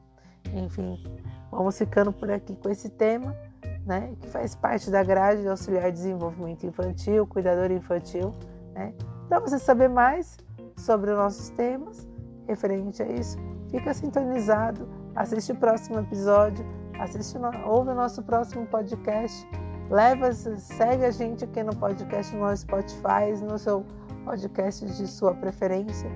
Enfim, 0.53 1.03
vamos 1.51 1.77
ficando 1.77 2.11
por 2.11 2.29
aqui 2.29 2.55
com 2.55 2.69
esse 2.69 2.89
tema, 2.89 3.35
né? 3.85 4.13
Que 4.21 4.27
faz 4.27 4.55
parte 4.55 4.89
da 4.89 5.03
grade 5.03 5.41
de 5.41 5.47
auxiliar 5.47 5.91
de 5.91 5.97
desenvolvimento 5.97 6.65
infantil, 6.65 7.25
cuidador 7.27 7.71
infantil, 7.71 8.33
né? 8.73 8.93
Para 9.27 9.39
você 9.39 9.59
saber 9.59 9.89
mais 9.89 10.37
sobre 10.77 11.11
os 11.11 11.17
nossos 11.17 11.49
temas 11.49 12.07
referente 12.47 13.03
a 13.03 13.07
isso, 13.07 13.37
fica 13.69 13.93
sintonizado, 13.93 14.89
assiste 15.15 15.51
o 15.51 15.55
próximo 15.55 15.99
episódio 15.99 16.65
assiste, 16.99 17.37
ouve 17.65 17.91
o 17.91 17.95
nosso 17.95 18.21
próximo 18.23 18.65
podcast, 18.67 19.47
leva, 19.89 20.31
segue 20.33 21.05
a 21.05 21.11
gente 21.11 21.43
aqui 21.45 21.63
no 21.63 21.75
podcast 21.75 22.35
no 22.35 22.55
Spotify, 22.55 23.31
no 23.41 23.57
seu 23.57 23.85
podcast 24.25 24.85
de 24.85 25.07
sua 25.07 25.33
preferência 25.33 26.09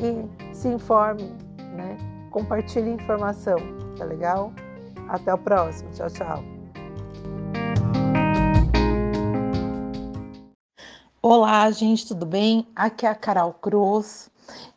e 0.00 0.54
se 0.54 0.68
informe, 0.68 1.36
né? 1.74 1.96
Compartilhe 2.30 2.90
informação, 2.90 3.58
tá 3.96 4.04
legal? 4.04 4.52
Até 5.08 5.34
o 5.34 5.38
próximo. 5.38 5.90
Tchau, 5.90 6.08
tchau. 6.10 6.42
Olá, 11.20 11.70
gente, 11.70 12.08
tudo 12.08 12.26
bem? 12.26 12.66
Aqui 12.74 13.06
é 13.06 13.10
a 13.10 13.14
Carol 13.14 13.52
Cruz. 13.52 14.31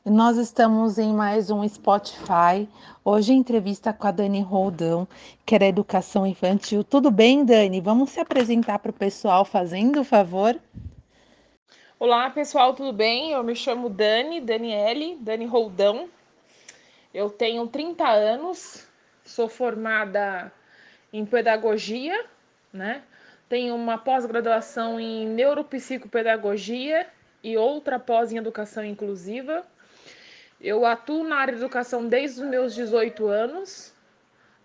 Nós 0.06 0.38
estamos 0.38 0.98
em 1.00 1.14
mais 1.14 1.50
um 1.50 1.68
Spotify. 1.68 2.70
Hoje 3.04 3.34
entrevista 3.34 3.92
com 3.92 4.06
a 4.06 4.12
Dani 4.12 4.42
Roldão, 4.42 5.08
que 5.46 5.58
da 5.58 5.66
Educação 5.66 6.28
Infantil. 6.28 6.84
Tudo 6.84 7.10
bem, 7.10 7.44
Dani? 7.44 7.82
Vamos 7.82 8.12
se 8.12 8.20
apresentar 8.20 8.80
para 8.80 8.92
o 8.92 8.94
pessoal 8.94 9.44
fazendo 9.44 10.02
o 10.02 10.04
favor? 10.04 10.60
Olá, 12.00 12.30
pessoal, 12.30 12.74
tudo 12.74 12.94
bem? 12.94 13.32
Eu 13.32 13.44
me 13.44 13.56
chamo 13.56 13.90
Dani, 13.90 14.40
Daniele, 14.40 15.18
Dani 15.20 15.46
Roldão. 15.46 16.08
Eu 17.14 17.30
tenho 17.30 17.66
30 17.68 18.08
anos, 18.08 18.88
sou 19.24 19.48
formada 19.48 20.52
em 21.12 21.26
pedagogia, 21.26 22.26
né? 22.72 23.02
Tenho 23.50 23.74
uma 23.74 23.98
pós-graduação 23.98 25.00
em 25.00 25.26
neuropsicopedagogia 25.28 27.08
e 27.46 27.56
outra 27.56 28.00
pós 28.00 28.32
em 28.32 28.38
educação 28.38 28.84
inclusiva. 28.84 29.64
Eu 30.60 30.84
atuo 30.84 31.24
na 31.24 31.36
área 31.36 31.54
de 31.54 31.60
educação 31.60 32.08
desde 32.08 32.42
os 32.42 32.48
meus 32.48 32.74
18 32.74 33.28
anos, 33.28 33.94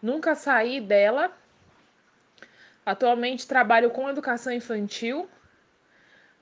nunca 0.01 0.35
saí 0.35 0.81
dela. 0.81 1.31
Atualmente 2.87 3.47
trabalho 3.47 3.91
com 3.91 4.09
educação 4.09 4.51
infantil, 4.51 5.29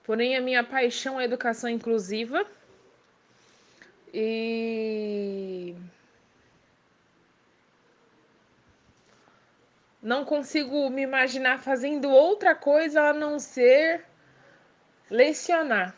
porém 0.05 0.37
a 0.37 0.41
minha 0.41 0.63
paixão 0.63 1.21
é 1.21 1.25
educação 1.25 1.69
inclusiva. 1.69 2.47
E 4.15 5.75
não 10.01 10.25
consigo 10.25 10.89
me 10.89 11.03
imaginar 11.03 11.59
fazendo 11.59 12.09
outra 12.09 12.55
coisa 12.55 13.09
a 13.09 13.13
não 13.13 13.41
ser 13.41 14.05
lecionar. 15.11 15.98